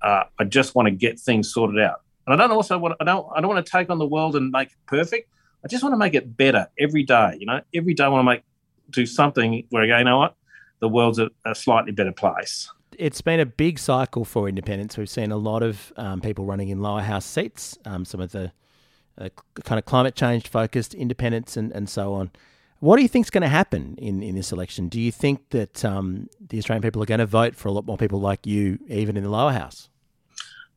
Uh, 0.02 0.24
I 0.38 0.44
just 0.44 0.76
want 0.76 0.88
to 0.88 0.92
get 0.92 1.20
things 1.20 1.52
sorted 1.52 1.82
out. 1.82 2.02
And 2.28 2.36
I 2.36 2.38
don't 2.38 2.56
also 2.56 2.78
want 2.78 2.96
I 3.02 3.04
don't 3.04 3.28
I 3.36 3.42
don't 3.42 3.50
want 3.50 3.66
to 3.66 3.72
take 3.72 3.90
on 3.90 3.98
the 3.98 4.06
world 4.06 4.36
and 4.36 4.52
make 4.52 4.68
it 4.70 4.78
perfect. 4.86 5.28
I 5.66 5.68
just 5.68 5.84
want 5.84 5.94
to 5.94 5.98
make 5.98 6.14
it 6.14 6.38
better 6.38 6.68
every 6.78 7.04
day. 7.04 7.38
You 7.40 7.48
know, 7.48 7.62
every 7.74 7.96
day 7.96 8.04
I 8.04 8.08
want 8.08 8.22
to 8.22 8.32
make 8.32 8.44
do 8.92 9.08
something 9.08 9.66
where 9.72 9.84
I 9.84 9.88
go, 9.88 9.98
you 9.98 10.04
know 10.04 10.20
what, 10.20 10.36
the 10.82 10.88
world's 10.88 11.18
a, 11.18 11.32
a 11.46 11.56
slightly 11.56 11.94
better 11.94 12.12
place. 12.12 12.70
It's 12.96 13.22
been 13.22 13.40
a 13.40 13.46
big 13.46 13.80
cycle 13.80 14.26
for 14.26 14.48
independents. 14.48 14.98
We've 14.98 15.10
seen 15.10 15.32
a 15.32 15.38
lot 15.38 15.64
of 15.64 15.92
um, 15.98 16.22
people 16.22 16.46
running 16.46 16.70
in 16.70 16.80
lower 16.80 17.02
house 17.02 17.26
seats, 17.26 17.78
um, 17.86 18.06
some 18.06 18.22
of 18.22 18.32
the 18.32 18.52
uh, 19.18 19.30
kind 19.64 19.80
of 19.80 19.86
climate 19.86 20.16
change 20.16 20.48
focused 20.48 20.94
independents 20.94 21.58
and, 21.58 21.72
and 21.72 21.90
so 21.90 22.14
on. 22.14 22.32
What 22.80 22.96
do 22.96 23.04
you 23.04 23.08
think 23.08 23.28
is 23.28 23.30
going 23.30 23.44
to 23.44 23.48
happen 23.48 23.96
in, 24.00 24.24
in 24.24 24.36
this 24.36 24.52
election? 24.52 24.88
Do 24.90 25.00
you 25.00 25.12
think 25.12 25.50
that 25.52 25.86
um, 25.86 26.30
the 26.50 26.58
Australian 26.58 26.82
people 26.82 27.02
are 27.04 27.06
going 27.06 27.20
to 27.20 27.28
vote 27.28 27.56
for 27.56 27.68
a 27.68 27.72
lot 27.72 27.86
more 27.86 27.98
people 27.98 28.20
like 28.20 28.48
you, 28.48 28.80
even 28.88 29.16
in 29.18 29.24
the 29.24 29.30
lower 29.30 29.52
house? 29.52 29.90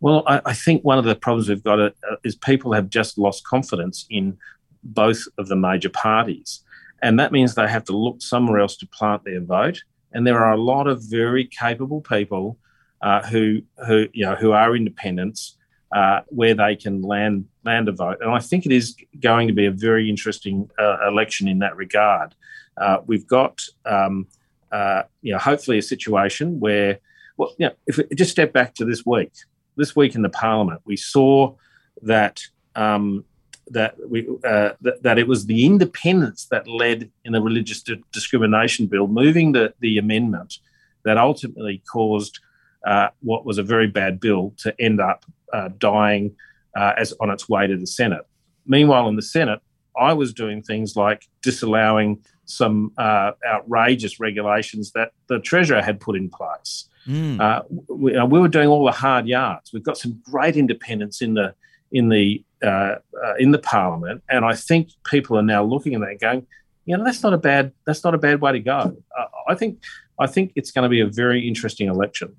Well, 0.01 0.23
I, 0.27 0.42
I 0.44 0.53
think 0.53 0.85
one 0.85 0.99
of 0.99 1.07
the 1.07 1.16
problems 1.16 1.49
we've 1.49 1.64
got 1.64 1.81
uh, 1.81 1.90
is 2.23 2.37
people 2.37 2.75
have 2.75 2.90
just 2.90 3.16
lost 3.16 3.44
confidence 3.44 4.05
in 4.11 4.37
both 4.83 5.23
of 5.38 5.49
the 5.49 5.57
major 5.57 5.88
parties. 5.88 6.61
And 7.03 7.18
that 7.18 7.33
means 7.33 7.55
they 7.55 7.68
have 7.68 7.85
to 7.85 7.97
look 7.97 8.20
somewhere 8.20 8.61
else 8.61 8.77
to 8.79 8.87
plant 8.87 9.25
their 9.25 9.40
vote. 9.40 9.83
And 10.12 10.27
there 10.27 10.44
are 10.44 10.53
a 10.53 10.61
lot 10.61 10.87
of 10.87 11.03
very 11.03 11.47
capable 11.47 12.03
people 12.03 12.59
uh, 13.01 13.23
who, 13.27 13.62
who, 13.87 14.09
you 14.12 14.27
know, 14.27 14.35
who 14.35 14.53
are 14.53 14.77
independents 14.77 15.57
uh, 15.94 16.20
where 16.26 16.54
they 16.54 16.74
can 16.74 17.02
land 17.02 17.46
land 17.64 17.88
a 17.88 17.92
vote. 17.92 18.18
And 18.20 18.30
I 18.30 18.40
think 18.40 18.66
it 18.66 18.72
is 18.72 18.96
going 19.20 19.46
to 19.46 19.54
be 19.54 19.66
a 19.66 19.70
very 19.70 20.11
interesting 20.11 20.68
uh, 20.78 21.09
election 21.09 21.48
in 21.48 21.61
that 21.61 21.76
regard. 21.76 22.35
Uh, 22.76 22.98
we've 23.07 23.26
got, 23.26 23.62
um, 23.87 24.26
uh, 24.72 25.04
you 25.22 25.33
know, 25.33 25.38
hopefully 25.38 25.78
a 25.78 25.83
situation 25.83 26.59
where, 26.59 26.98
well, 27.37 27.54
you 27.59 27.66
know, 27.66 27.74
if 27.87 27.96
we 27.96 28.04
just 28.16 28.33
step 28.33 28.52
back 28.52 28.74
to 28.74 28.85
this 28.85 29.07
week, 29.07 29.33
this 29.76 29.94
week 29.94 30.16
in 30.16 30.22
the 30.22 30.28
Parliament, 30.28 30.80
we 30.85 30.96
saw 30.96 31.54
that 32.02 32.42
um, 32.74 33.24
that 33.68 33.94
we 34.11 34.26
uh, 34.44 34.70
that, 34.80 35.02
that, 35.04 35.18
it 35.18 35.28
was 35.28 35.46
the 35.46 35.64
independents 35.64 36.46
that 36.46 36.66
led 36.66 37.09
in 37.24 37.33
the 37.33 37.40
religious 37.40 37.83
di- 37.83 38.02
discrimination 38.12 38.87
bill, 38.87 39.07
moving 39.07 39.52
the 39.52 39.72
the 39.78 39.96
amendment 39.96 40.59
that 41.04 41.18
ultimately 41.18 41.83
caused 41.90 42.40
uh, 42.87 43.09
what 43.20 43.44
was 43.44 43.59
a 43.59 43.62
very 43.62 43.87
bad 43.87 44.20
bill 44.20 44.55
to 44.59 44.75
end 44.81 45.01
up 45.01 45.25
uh, 45.53 45.68
dying 45.79 46.35
uh, 46.77 46.92
as 46.97 47.12
on 47.20 47.31
its 47.31 47.49
way 47.49 47.66
to 47.66 47.77
the 47.77 47.87
Senate. 47.87 48.23
Meanwhile, 48.66 49.09
in 49.09 49.16
the 49.16 49.23
Senate, 49.23 49.61
I 49.97 50.12
was 50.12 50.33
doing 50.33 50.62
things 50.62 50.97
like 50.97 51.29
disallowing 51.42 52.25
some 52.47 52.92
uh, 52.99 53.33
outrageous 53.47 54.20
regulations 54.20 54.92
that 54.92 55.12
the 55.29 55.38
Treasurer 55.38 55.83
had 55.83 56.01
put 56.01 56.16
in 56.16 56.29
place. 56.29 56.88
Mm. 57.07 57.64
We, 57.88 58.20
we 58.20 58.40
were 58.40 58.49
doing 58.49 58.68
all 58.68 58.85
the 58.85 58.92
hard 58.92 59.27
yards. 59.27 59.73
We've 59.73 59.83
got 59.83 59.99
some 59.99 60.20
great 60.25 60.57
independence 60.57 61.23
in 61.23 61.35
the 61.35 61.55
in 61.92 62.09
the 62.09 62.44
uh, 62.62 62.97
uh, 63.25 63.35
in 63.38 63.53
the 63.53 63.59
parliament, 63.59 64.23
and 64.29 64.44
I 64.44 64.55
think 64.55 64.88
people 65.05 65.38
are 65.38 65.42
now 65.42 65.62
looking 65.62 65.94
at 65.94 66.01
that 66.01 66.18
going, 66.20 66.47
you 66.87 66.97
know, 66.97 67.05
that's 67.05 67.23
not 67.23 67.33
a 67.33 67.38
bad 67.38 67.73
that's 67.87 68.05
not 68.05 68.14
a 68.14 68.18
bad 68.18 68.40
way 68.40 68.53
to 68.53 68.61
go. 68.61 68.97
Uh, 69.16 69.27
I 69.49 69.55
think 69.55 69.83
I 70.18 70.27
think 70.27 70.53
it's 70.57 70.70
going 70.70 70.85
to 70.85 70.88
be 70.88 71.01
a 71.01 71.07
very 71.07 71.47
interesting 71.47 71.88
election. 71.88 72.35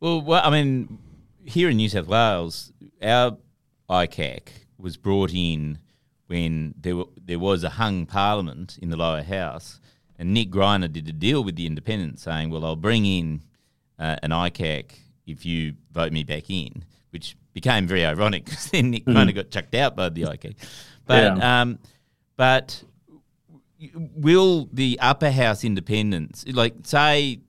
Well, 0.00 0.20
well, 0.20 0.42
I 0.44 0.50
mean, 0.50 0.98
here 1.44 1.68
in 1.68 1.76
New 1.76 1.88
South 1.88 2.06
Wales, 2.06 2.72
our 3.02 3.36
ICAC 3.90 4.48
was 4.78 4.96
brought 4.96 5.32
in 5.32 5.78
when 6.26 6.74
there 6.78 6.96
were, 6.96 7.06
there 7.22 7.38
was 7.38 7.64
a 7.64 7.70
hung 7.70 8.06
parliament 8.06 8.78
in 8.80 8.90
the 8.90 8.96
lower 8.96 9.22
house, 9.22 9.80
and 10.18 10.34
Nick 10.34 10.50
Greiner 10.50 10.92
did 10.92 11.08
a 11.08 11.12
deal 11.12 11.42
with 11.42 11.56
the 11.56 11.66
independents, 11.66 12.22
saying, 12.22 12.50
"Well, 12.50 12.64
I'll 12.64 12.76
bring 12.76 13.06
in 13.06 13.42
uh, 13.98 14.16
an 14.22 14.30
ICAC 14.30 14.92
if 15.26 15.44
you 15.44 15.74
vote 15.90 16.12
me 16.12 16.22
back 16.22 16.50
in," 16.50 16.84
which 17.10 17.36
became 17.52 17.86
very 17.86 18.04
ironic 18.04 18.44
because 18.46 18.70
then 18.70 18.90
Nick 18.90 19.04
mm. 19.04 19.14
kind 19.14 19.28
of 19.28 19.34
got 19.34 19.50
chucked 19.50 19.74
out 19.74 19.96
by 19.96 20.10
the 20.10 20.22
ICAC. 20.22 20.56
But 21.06 21.38
yeah. 21.38 21.60
um, 21.60 21.78
but 22.36 22.84
will 24.14 24.68
the 24.72 24.98
upper 25.00 25.30
house 25.30 25.64
independents 25.64 26.44
like 26.48 26.74
say 26.82 27.40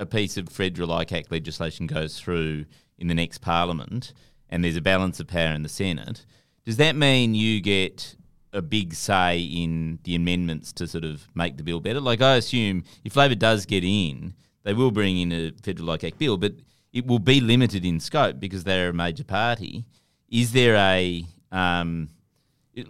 a 0.00 0.06
piece 0.06 0.36
of 0.36 0.48
federal 0.48 0.88
ICAC 0.88 1.30
legislation 1.30 1.86
goes 1.86 2.18
through 2.18 2.64
in 2.98 3.06
the 3.06 3.14
next 3.14 3.38
parliament 3.38 4.12
and 4.48 4.64
there's 4.64 4.76
a 4.76 4.80
balance 4.80 5.20
of 5.20 5.28
power 5.28 5.54
in 5.54 5.62
the 5.62 5.68
Senate, 5.68 6.26
does 6.64 6.76
that 6.78 6.96
mean 6.96 7.34
you 7.34 7.60
get 7.60 8.16
a 8.52 8.60
big 8.60 8.94
say 8.94 9.40
in 9.40 10.00
the 10.02 10.16
amendments 10.16 10.72
to 10.72 10.88
sort 10.88 11.04
of 11.04 11.28
make 11.34 11.56
the 11.56 11.62
bill 11.62 11.78
better? 11.80 12.00
Like 12.00 12.20
I 12.20 12.36
assume 12.36 12.82
if 13.04 13.14
Labor 13.14 13.36
does 13.36 13.64
get 13.66 13.84
in, 13.84 14.34
they 14.64 14.74
will 14.74 14.90
bring 14.90 15.18
in 15.18 15.32
a 15.32 15.52
federal 15.62 15.88
ICAC 15.88 16.18
bill, 16.18 16.36
but 16.36 16.54
it 16.92 17.06
will 17.06 17.20
be 17.20 17.40
limited 17.40 17.84
in 17.84 18.00
scope 18.00 18.40
because 18.40 18.64
they're 18.64 18.88
a 18.88 18.94
major 18.94 19.24
party. 19.24 19.84
Is 20.28 20.52
there 20.52 20.74
a 20.76 21.24
um, 21.52 22.08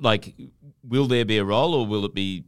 like, 0.01 0.35
will 0.83 1.07
there 1.07 1.25
be 1.25 1.38
a 1.38 1.44
role, 1.44 1.75
or 1.75 1.87
will 1.87 2.05
it 2.05 2.14
be 2.14 2.44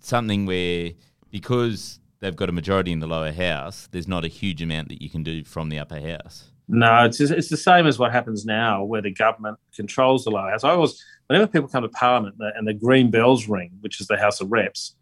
something 0.00 0.46
where 0.46 0.92
because 1.30 2.00
they've 2.22 2.36
got 2.36 2.48
a 2.48 2.52
majority 2.52 2.92
in 2.92 3.00
the 3.00 3.06
lower 3.06 3.32
house, 3.32 3.88
there's 3.90 4.08
not 4.08 4.24
a 4.24 4.28
huge 4.28 4.62
amount 4.62 4.88
that 4.88 5.02
you 5.02 5.10
can 5.10 5.22
do 5.22 5.44
from 5.44 5.68
the 5.68 5.78
upper 5.78 6.00
house? 6.00 6.44
No, 6.68 7.04
it's 7.04 7.20
it's 7.20 7.50
the 7.50 7.56
same 7.56 7.86
as 7.86 7.98
what 7.98 8.12
happens 8.12 8.46
now, 8.46 8.84
where 8.84 9.02
the 9.02 9.10
government 9.10 9.58
controls 9.74 10.24
the 10.24 10.30
lower 10.30 10.50
house. 10.50 10.64
I 10.64 10.70
always, 10.70 11.04
whenever 11.26 11.46
people 11.46 11.68
come 11.68 11.82
to 11.82 11.88
Parliament 11.88 12.36
and 12.38 12.66
the 12.66 12.72
green 12.72 13.10
bells 13.10 13.48
ring, 13.48 13.72
which 13.80 14.00
is 14.00 14.06
the 14.06 14.16
House 14.16 14.40
of 14.40 14.50
Reps, 14.50 14.94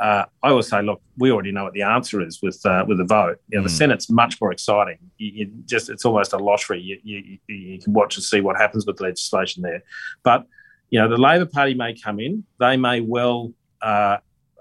uh, 0.00 0.24
I 0.42 0.48
always 0.48 0.68
say, 0.68 0.82
look, 0.82 1.00
we 1.16 1.30
already 1.30 1.52
know 1.52 1.64
what 1.64 1.74
the 1.74 1.82
answer 1.82 2.20
is 2.26 2.40
with 2.42 2.64
uh, 2.64 2.84
with 2.88 2.98
the 2.98 3.04
vote. 3.04 3.38
You 3.48 3.58
know, 3.58 3.62
mm. 3.62 3.68
the 3.68 3.74
Senate's 3.74 4.10
much 4.10 4.40
more 4.40 4.50
exciting. 4.50 4.98
You, 5.18 5.32
you 5.32 5.50
just 5.66 5.90
it's 5.90 6.04
almost 6.04 6.32
a 6.32 6.38
lottery. 6.38 6.80
You, 6.80 6.98
you, 7.04 7.38
you, 7.46 7.78
can 7.78 7.92
watch 7.92 8.16
and 8.16 8.24
see 8.24 8.40
what 8.40 8.56
happens 8.56 8.86
with 8.86 8.96
the 8.96 9.04
legislation 9.04 9.62
there. 9.62 9.82
But 10.22 10.46
you 10.90 10.98
know, 10.98 11.08
the 11.08 11.18
Labor 11.18 11.46
Party 11.46 11.74
may 11.74 11.94
come 11.94 12.20
in. 12.20 12.44
They 12.58 12.78
may 12.78 13.00
well 13.00 13.52
uh, 13.82 14.18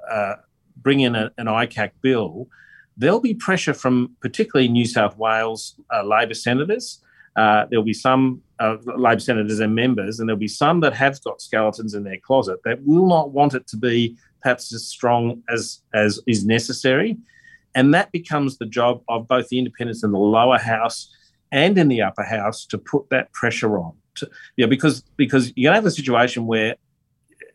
uh 0.10 0.36
bring 0.86 1.02
in 1.02 1.16
a, 1.16 1.32
an 1.38 1.48
ICAC 1.48 1.92
bill. 2.02 2.48
There'll 2.96 3.20
be 3.20 3.34
pressure 3.34 3.74
from 3.74 4.16
particularly 4.22 4.70
New 4.70 4.86
South 4.86 5.18
Wales 5.18 5.76
uh, 5.94 6.04
Labor 6.04 6.36
senators. 6.36 7.02
Uh, 7.36 7.66
there'll 7.70 7.84
be 7.84 7.92
some 7.92 8.42
Labor 8.86 9.20
senators 9.20 9.60
and 9.60 9.76
members, 9.76 10.20
and 10.20 10.30
there'll 10.30 10.40
be 10.40 10.48
some 10.48 10.80
that 10.80 10.94
have 10.94 11.22
got 11.24 11.42
skeletons 11.42 11.94
in 11.94 12.04
their 12.04 12.20
closet 12.20 12.60
that 12.64 12.86
will 12.86 13.08
not 13.08 13.32
want 13.32 13.54
it 13.54 13.68
to 13.68 13.76
be 13.76 14.16
perhaps 14.42 14.74
as 14.74 14.88
strong 14.88 15.42
as 15.50 15.82
as 15.94 16.22
is 16.28 16.46
necessary, 16.46 17.18
and 17.74 17.94
that 17.94 18.12
becomes 18.14 18.60
the 18.60 18.66
job 18.66 19.02
of 19.10 19.28
both 19.28 19.50
the 19.50 19.58
independents 19.58 20.04
in 20.04 20.12
the 20.12 20.20
lower 20.20 20.60
house 20.60 21.14
and 21.52 21.78
in 21.78 21.90
the 21.90 22.02
upper 22.02 22.24
house 22.24 22.66
to 22.68 22.78
put 22.78 23.10
that 23.10 23.34
pressure 23.34 23.78
on. 23.78 23.94
To, 24.16 24.30
yeah, 24.56 24.68
because 24.68 25.02
because 25.18 25.52
you're 25.56 25.70
gonna 25.70 25.82
have 25.82 25.86
a 25.86 25.92
situation 25.92 26.46
where 26.46 26.76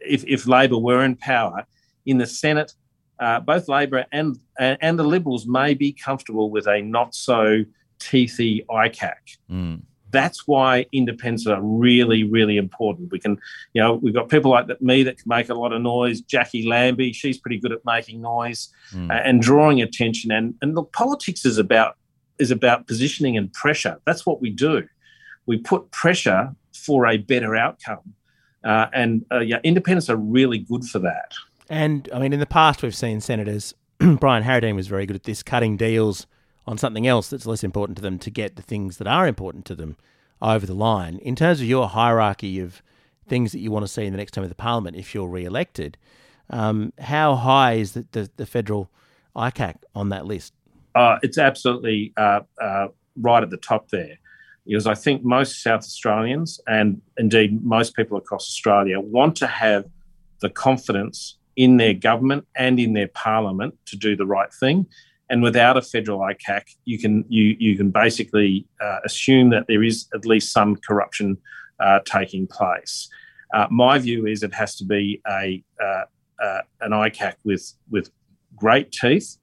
if, 0.00 0.24
if 0.26 0.46
Labor 0.46 0.78
were 0.78 1.02
in 1.02 1.16
power 1.16 1.64
in 2.04 2.18
the 2.18 2.26
Senate, 2.26 2.74
uh, 3.20 3.40
both 3.40 3.68
Labor 3.68 4.06
and, 4.10 4.38
and, 4.58 4.98
the 4.98 5.04
Liberals 5.04 5.46
may 5.46 5.74
be 5.74 5.92
comfortable 5.92 6.50
with 6.50 6.66
a 6.66 6.80
not 6.80 7.14
so 7.14 7.64
teethy 8.00 8.64
ICAC. 8.66 9.38
Mm 9.50 9.82
that's 10.10 10.46
why 10.46 10.86
independents 10.92 11.46
are 11.46 11.60
really, 11.60 12.24
really 12.24 12.56
important. 12.56 13.10
We 13.12 13.18
can, 13.18 13.38
you 13.74 13.82
know, 13.82 13.94
we've 13.94 14.14
got 14.14 14.28
people 14.28 14.50
like 14.50 14.66
that, 14.66 14.82
me 14.82 15.02
that 15.04 15.18
can 15.18 15.28
make 15.28 15.48
a 15.48 15.54
lot 15.54 15.72
of 15.72 15.80
noise. 15.82 16.22
Jacqui 16.22 16.66
Lambie, 16.66 17.12
she's 17.12 17.38
pretty 17.38 17.58
good 17.58 17.72
at 17.72 17.80
making 17.84 18.20
noise 18.20 18.68
mm. 18.92 19.10
uh, 19.10 19.20
and 19.24 19.40
drawing 19.40 19.80
attention. 19.80 20.30
And 20.30 20.54
and 20.62 20.74
look, 20.74 20.92
politics 20.92 21.44
is 21.44 21.58
about 21.58 21.96
is 22.38 22.50
about 22.50 22.86
positioning 22.86 23.36
and 23.36 23.52
pressure. 23.52 24.00
That's 24.04 24.24
what 24.26 24.40
we 24.40 24.50
do. 24.50 24.86
We 25.46 25.58
put 25.58 25.90
pressure 25.90 26.54
for 26.74 27.06
a 27.06 27.18
better 27.18 27.56
outcome, 27.56 28.14
uh, 28.64 28.86
and 28.92 29.24
uh, 29.32 29.40
yeah, 29.40 29.60
independents 29.64 30.08
are 30.08 30.16
really 30.16 30.58
good 30.58 30.84
for 30.84 30.98
that. 31.00 31.32
And 31.70 32.08
I 32.12 32.18
mean, 32.18 32.32
in 32.32 32.40
the 32.40 32.46
past, 32.46 32.82
we've 32.82 32.94
seen 32.94 33.20
senators. 33.20 33.74
Brian 33.98 34.42
Harradine 34.42 34.74
was 34.74 34.88
very 34.88 35.06
good 35.06 35.16
at 35.16 35.22
this, 35.22 35.42
cutting 35.44 35.76
deals 35.76 36.26
on 36.66 36.76
something 36.76 37.06
else 37.06 37.30
that's 37.30 37.46
less 37.46 37.62
important 37.62 37.96
to 37.96 38.02
them 38.02 38.18
to 38.18 38.30
get 38.30 38.56
the 38.56 38.62
things 38.62 38.98
that 38.98 39.06
are 39.06 39.26
important 39.26 39.64
to 39.66 39.76
them 39.76 39.96
over 40.42 40.66
the 40.66 40.74
line. 40.74 41.18
In 41.18 41.36
terms 41.36 41.60
of 41.60 41.66
your 41.66 41.88
hierarchy 41.88 42.58
of 42.58 42.82
things 43.28 43.52
that 43.52 43.60
you 43.60 43.70
want 43.70 43.84
to 43.84 43.88
see 43.88 44.04
in 44.04 44.12
the 44.12 44.18
next 44.18 44.32
term 44.32 44.42
of 44.42 44.50
the 44.50 44.56
parliament 44.56 44.96
if 44.96 45.14
you're 45.14 45.28
re-elected, 45.28 45.96
um, 46.50 46.92
how 46.98 47.36
high 47.36 47.74
is 47.74 47.92
the, 47.92 48.04
the, 48.10 48.30
the, 48.36 48.46
federal 48.46 48.90
ICAC 49.36 49.76
on 49.94 50.08
that 50.08 50.26
list? 50.26 50.52
Uh, 50.96 51.18
it's 51.22 51.38
absolutely 51.38 52.12
uh, 52.16 52.40
uh, 52.60 52.88
right 53.16 53.44
at 53.44 53.50
the 53.50 53.56
top 53.56 53.88
there. 53.90 54.18
because 54.66 54.88
I 54.88 54.94
think 54.94 55.22
most 55.22 55.62
South 55.62 55.82
Australians 55.82 56.60
and 56.66 57.00
indeed 57.16 57.64
most 57.64 57.94
people 57.94 58.18
across 58.18 58.48
Australia 58.48 58.98
want 58.98 59.36
to 59.36 59.46
have 59.46 59.84
the 60.40 60.50
confidence 60.50 61.36
in 61.60 61.76
their 61.76 61.92
government 61.92 62.46
and 62.56 62.80
in 62.80 62.94
their 62.94 63.08
parliament 63.08 63.74
to 63.84 63.94
do 63.94 64.16
the 64.16 64.24
right 64.24 64.50
thing. 64.54 64.86
And 65.28 65.42
without 65.42 65.76
a 65.76 65.82
federal 65.82 66.20
ICAC, 66.20 66.62
you 66.86 66.98
can 66.98 67.24
you 67.28 67.54
you 67.58 67.76
can 67.76 67.90
basically 67.90 68.66
uh, 68.80 69.00
assume 69.04 69.50
that 69.50 69.66
there 69.68 69.82
is 69.82 70.08
at 70.14 70.24
least 70.24 70.52
some 70.52 70.76
corruption 70.76 71.36
uh, 71.78 71.98
taking 72.06 72.46
place. 72.46 73.10
Uh, 73.52 73.66
my 73.70 73.98
view 73.98 74.26
is 74.26 74.42
it 74.42 74.54
has 74.54 74.74
to 74.76 74.84
be 74.86 75.20
a 75.28 75.62
uh, 75.84 76.04
uh, 76.42 76.62
an 76.80 76.92
ICAC 76.92 77.34
with 77.44 77.74
with 77.90 78.10
great 78.56 78.90
teeth, 78.90 79.36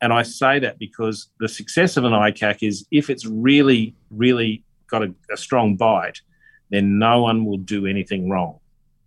and 0.00 0.12
I 0.12 0.22
say 0.22 0.60
that 0.60 0.78
because 0.78 1.28
the 1.40 1.48
success 1.48 1.96
of 1.96 2.04
an 2.04 2.12
ICAC 2.12 2.66
is 2.66 2.86
if 2.92 3.10
it's 3.10 3.26
really 3.26 3.96
really 4.10 4.62
got 4.86 5.02
a, 5.02 5.12
a 5.32 5.36
strong 5.36 5.76
bite, 5.76 6.20
then 6.70 7.00
no 7.00 7.20
one 7.22 7.44
will 7.44 7.58
do 7.58 7.84
anything 7.84 8.30
wrong. 8.30 8.60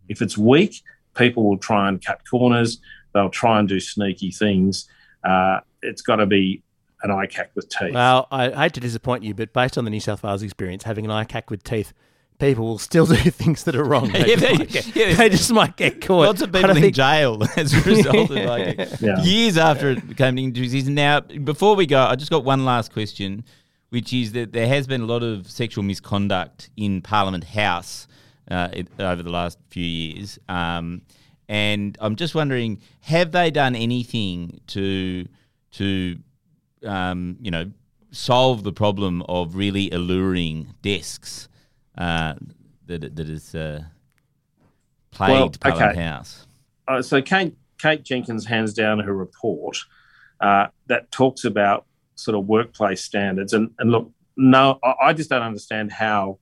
If 0.09 0.21
it's 0.21 0.37
weak, 0.37 0.83
people 1.15 1.43
will 1.47 1.57
try 1.57 1.87
and 1.89 2.03
cut 2.03 2.21
corners. 2.29 2.79
They'll 3.13 3.29
try 3.29 3.59
and 3.59 3.67
do 3.67 3.79
sneaky 3.79 4.31
things. 4.31 4.87
Uh, 5.23 5.59
it's 5.81 6.01
got 6.01 6.17
to 6.17 6.25
be 6.25 6.63
an 7.03 7.09
ICAC 7.09 7.47
with 7.55 7.67
teeth. 7.69 7.93
Well, 7.93 8.27
I 8.31 8.49
hate 8.51 8.73
to 8.73 8.79
disappoint 8.79 9.23
you, 9.23 9.33
but 9.33 9.53
based 9.53 9.77
on 9.77 9.85
the 9.85 9.91
New 9.91 9.99
South 9.99 10.23
Wales 10.23 10.43
experience, 10.43 10.83
having 10.83 11.05
an 11.05 11.11
ICAC 11.11 11.49
with 11.49 11.63
teeth, 11.63 11.93
people 12.39 12.65
will 12.65 12.77
still 12.77 13.05
do 13.07 13.15
things 13.15 13.63
that 13.65 13.75
are 13.75 13.83
wrong. 13.83 14.11
They, 14.11 14.19
Yeah, 14.19 14.35
just, 14.35 14.41
they- 14.41 14.57
might 14.57 14.69
get, 14.69 14.95
yeah. 14.95 15.13
they 15.15 15.29
just 15.29 15.51
might 15.51 15.77
get 15.77 16.01
caught. 16.01 16.25
Lots 16.27 16.41
of 16.41 16.51
people 16.51 16.69
in 16.71 16.75
think- 16.81 16.95
jail 16.95 17.41
as 17.57 17.73
a 17.73 17.81
result 17.81 18.29
of 18.31 18.37
like 18.37 18.77
Yeah. 19.01 19.21
years 19.23 19.57
after 19.57 19.89
it 19.91 20.07
became 20.07 20.37
an 20.37 20.51
disease. 20.51 20.87
Now, 20.87 21.19
before 21.21 21.75
we 21.75 21.85
go, 21.85 22.01
I 22.01 22.15
just 22.15 22.31
got 22.31 22.43
one 22.43 22.63
last 22.65 22.93
question, 22.93 23.43
which 23.89 24.13
is 24.13 24.31
that 24.33 24.53
there 24.53 24.67
has 24.67 24.87
been 24.87 25.01
a 25.01 25.05
lot 25.05 25.23
of 25.23 25.49
sexual 25.51 25.83
misconduct 25.83 26.69
in 26.77 27.01
Parliament 27.01 27.43
House 27.43 28.07
uh, 28.51 28.69
it, 28.73 28.87
over 28.99 29.23
the 29.23 29.29
last 29.29 29.57
few 29.69 29.85
years, 29.85 30.37
um, 30.49 31.01
and 31.47 31.97
I'm 32.01 32.15
just 32.15 32.35
wondering, 32.35 32.79
have 33.01 33.31
they 33.31 33.51
done 33.51 33.75
anything 33.75 34.59
to 34.67 35.27
to 35.71 36.17
um, 36.85 37.37
you 37.41 37.51
know 37.51 37.71
solve 38.11 38.63
the 38.63 38.73
problem 38.73 39.21
of 39.23 39.55
really 39.55 39.89
alluring 39.91 40.75
desks 40.81 41.47
uh, 41.97 42.33
that 42.87 43.15
that 43.15 43.29
is 43.29 43.55
uh, 43.55 43.83
plagued 45.11 45.57
Well, 45.63 45.75
okay. 45.75 46.01
House? 46.01 46.47
uh, 46.87 47.01
so 47.01 47.21
Kate, 47.21 47.55
Kate 47.77 48.03
Jenkins 48.03 48.45
hands 48.45 48.73
down 48.73 48.99
her 48.99 49.13
report 49.13 49.77
uh, 50.41 50.67
that 50.87 51.11
talks 51.11 51.45
about 51.45 51.85
sort 52.15 52.37
of 52.37 52.47
workplace 52.47 53.03
standards. 53.03 53.53
And, 53.53 53.71
and 53.79 53.91
look, 53.91 54.11
no, 54.37 54.79
I, 54.83 54.93
I 55.07 55.13
just 55.13 55.29
don't 55.29 55.41
understand 55.41 55.91
how 55.91 56.39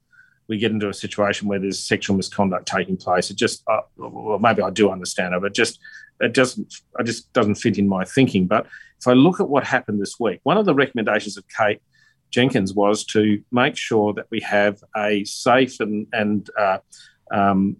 we 0.49 0.57
get 0.57 0.71
into 0.71 0.89
a 0.89 0.93
situation 0.93 1.47
where 1.47 1.59
there's 1.59 1.79
sexual 1.79 2.17
misconduct 2.17 2.67
taking 2.67 2.97
place. 2.97 3.29
It 3.29 3.37
just, 3.37 3.63
uh, 3.67 3.81
well, 3.97 4.39
maybe 4.39 4.61
I 4.61 4.71
do 4.71 4.89
understand 4.91 5.35
it, 5.35 5.41
but 5.41 5.53
just 5.53 5.79
it 6.19 6.33
doesn't, 6.33 6.73
it 6.99 7.05
just 7.05 7.31
doesn't 7.31 7.55
fit 7.55 7.77
in 7.77 7.87
my 7.87 8.03
thinking. 8.03 8.47
But 8.47 8.65
if 8.99 9.07
I 9.07 9.13
look 9.13 9.39
at 9.39 9.47
what 9.47 9.63
happened 9.63 10.01
this 10.01 10.19
week, 10.19 10.39
one 10.43 10.57
of 10.57 10.65
the 10.65 10.73
recommendations 10.73 11.37
of 11.37 11.45
Kate 11.47 11.81
Jenkins 12.31 12.73
was 12.73 13.05
to 13.05 13.41
make 13.51 13.75
sure 13.77 14.13
that 14.13 14.25
we 14.29 14.39
have 14.41 14.83
a 14.95 15.23
safe 15.23 15.79
and 15.79 16.07
and 16.11 16.49
uh, 16.57 16.79
um, 17.31 17.77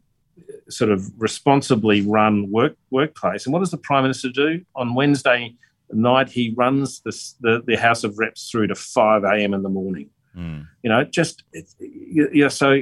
sort 0.69 0.91
of 0.91 1.09
responsibly 1.17 2.01
run 2.01 2.49
work 2.51 2.75
workplace. 2.89 3.45
And 3.45 3.53
what 3.53 3.59
does 3.59 3.71
the 3.71 3.77
Prime 3.77 4.03
Minister 4.03 4.29
do 4.29 4.65
on 4.75 4.95
Wednesday 4.95 5.55
night? 5.91 6.29
He 6.29 6.53
runs 6.57 7.01
this, 7.01 7.35
the 7.41 7.63
the 7.65 7.77
House 7.77 8.03
of 8.03 8.17
Reps 8.17 8.49
through 8.49 8.67
to 8.67 8.75
five 8.75 9.23
a.m. 9.23 9.53
in 9.53 9.63
the 9.63 9.69
morning. 9.69 10.09
Mm. 10.35 10.67
You 10.83 10.89
know, 10.89 11.03
just 11.03 11.43
it's- 11.53 11.75
you 11.79 12.29
you 12.33 12.43
know, 12.43 12.49
so. 12.49 12.81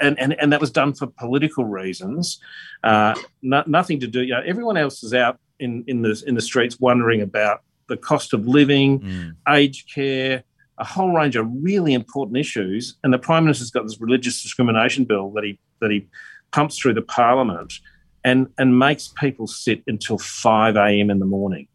And, 0.00 0.16
and, 0.20 0.32
and 0.40 0.52
that 0.52 0.60
was 0.60 0.70
done 0.70 0.94
for 0.94 1.08
political 1.08 1.64
reasons, 1.64 2.38
uh, 2.84 3.16
no, 3.42 3.64
nothing 3.66 3.98
to 3.98 4.06
do. 4.06 4.22
You 4.22 4.34
know, 4.34 4.42
everyone 4.46 4.76
else 4.76 5.02
is 5.02 5.12
out 5.12 5.40
in, 5.58 5.82
in 5.88 6.02
the 6.02 6.22
in 6.24 6.36
the 6.36 6.40
streets 6.40 6.78
wondering 6.78 7.20
about 7.20 7.62
the 7.88 7.96
cost 7.96 8.32
of 8.32 8.46
living, 8.46 9.00
Mm. 9.00 9.34
aged 9.48 9.92
care, 9.92 10.44
a 10.78 10.84
whole 10.84 11.12
range 11.12 11.34
of 11.34 11.48
really 11.60 11.94
important 11.94 12.36
issues. 12.38 12.96
And 13.02 13.12
the 13.12 13.18
Prime 13.18 13.42
Minister's 13.42 13.72
got 13.72 13.82
this 13.82 14.00
religious 14.00 14.40
discrimination 14.40 15.04
bill 15.04 15.30
that 15.32 15.42
he 15.42 15.58
that 15.80 15.90
he 15.90 16.06
pumps 16.52 16.78
through 16.78 16.94
the 16.94 17.02
Parliament 17.02 17.74
and 18.22 18.46
and 18.58 18.78
makes 18.78 19.08
people 19.08 19.48
sit 19.48 19.82
until 19.88 20.16
five 20.16 20.76
a.m. 20.76 21.10
in 21.10 21.18
the 21.18 21.26
morning. 21.26 21.66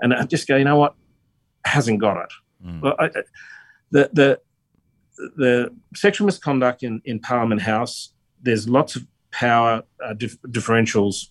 And 0.00 0.12
I 0.12 0.24
just 0.24 0.48
go, 0.48 0.56
you 0.56 0.64
know 0.64 0.78
what? 0.78 0.96
Hasn't 1.64 2.00
got 2.00 2.16
it. 2.24 2.32
Mm. 2.66 2.80
Well, 2.80 2.96
I- 2.98 3.10
the 3.92 4.10
the 4.12 4.40
the 5.36 5.74
sexual 5.94 6.26
misconduct 6.26 6.82
in, 6.82 7.00
in 7.04 7.20
Parliament 7.20 7.62
House. 7.62 8.12
There's 8.42 8.68
lots 8.68 8.96
of 8.96 9.06
power 9.30 9.82
uh, 10.04 10.14
dif- 10.14 10.40
differentials 10.48 11.28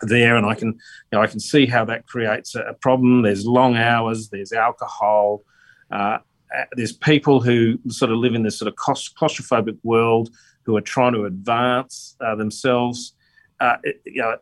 there, 0.00 0.36
and 0.36 0.46
I 0.46 0.54
can 0.54 0.68
you 0.68 0.78
know 1.12 1.20
I 1.20 1.26
can 1.26 1.40
see 1.40 1.66
how 1.66 1.84
that 1.84 2.06
creates 2.06 2.54
a, 2.54 2.60
a 2.60 2.74
problem. 2.74 3.22
There's 3.22 3.44
long 3.46 3.76
hours. 3.76 4.30
There's 4.30 4.52
alcohol. 4.52 5.42
Uh, 5.90 6.18
uh, 6.56 6.64
there's 6.72 6.92
people 6.92 7.40
who 7.40 7.78
sort 7.88 8.10
of 8.10 8.18
live 8.18 8.34
in 8.34 8.42
this 8.42 8.58
sort 8.58 8.68
of 8.68 8.76
claust- 8.76 9.16
claustrophobic 9.16 9.78
world 9.84 10.30
who 10.64 10.76
are 10.76 10.80
trying 10.80 11.12
to 11.12 11.24
advance 11.24 12.16
uh, 12.20 12.34
themselves. 12.34 13.14
Uh, 13.60 13.76
it- 13.82 14.00
you 14.06 14.22
know, 14.22 14.36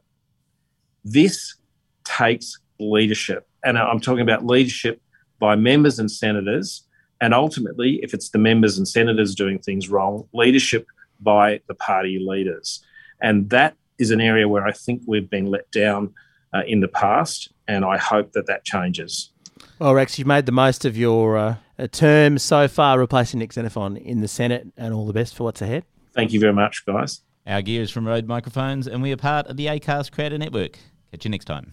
this 1.05 1.57
takes 2.05 2.59
leadership, 2.79 3.49
and 3.65 3.77
I'm 3.77 4.01
talking 4.01 4.23
about 4.23 4.47
leadership 4.47 5.03
by 5.41 5.57
members 5.57 5.99
and 5.99 6.11
senators, 6.11 6.85
and 7.21 7.35
ultimately, 7.35 8.01
if 8.03 8.15
it's 8.15 8.31
the 8.31 8.39
members 8.39 8.79
and 8.79 8.87
senators 8.87 9.35
doing 9.35 9.59
things 9.59 9.89
wrong, 9.89 10.29
leadership 10.33 10.87
by 11.21 11.61
the 11.67 11.75
party 11.75 12.19
leaders, 12.21 12.85
and 13.21 13.51
that 13.51 13.75
is 13.99 14.11
an 14.11 14.21
area 14.21 14.49
where 14.49 14.67
I 14.67 14.73
think 14.73 15.03
we've 15.07 15.29
been 15.29 15.47
let 15.47 15.71
down 15.71 16.15
uh, 16.55 16.63
in 16.67 16.81
the 16.81 16.89
past, 16.89 17.53
and 17.67 17.85
I 17.85 17.99
hope 17.99 18.33
that 18.33 18.47
that 18.47 18.65
changes. 18.65 19.31
Well, 19.79 19.95
Rex, 19.95 20.19
you've 20.19 20.29
made 20.29 20.47
the 20.47 20.53
most 20.53 20.85
of 20.85 20.97
your 20.97 21.37
uh, 21.37 21.57
term 21.93 22.39
so 22.39 22.69
far, 22.69 22.99
replacing 22.99 23.41
Nick 23.41 23.53
Xenophon 23.53 23.97
in 23.97 24.21
the 24.21 24.29
Senate, 24.29 24.67
and 24.77 24.95
all 24.95 25.07
the 25.07 25.13
best 25.13 25.35
for 25.35 25.45
what's 25.45 25.63
ahead. 25.63 25.85
Thank 26.15 26.33
you 26.33 26.41
very 26.41 26.53
much, 26.53 26.85
guys. 26.87 27.21
Our 27.47 27.63
gear 27.63 27.83
is 27.83 27.91
from 27.91 28.07
Rode 28.07 28.27
Microphones, 28.27 28.87
and 28.87 29.03
we 29.03 29.13
are 29.13 29.17
part 29.17 29.47
of 29.47 29.57
the 29.57 29.67
Acast 29.67 30.13
Creator 30.13 30.39
Network. 30.39 30.79
Catch 31.11 31.25
you 31.25 31.31
next 31.31 31.47
time. 31.47 31.73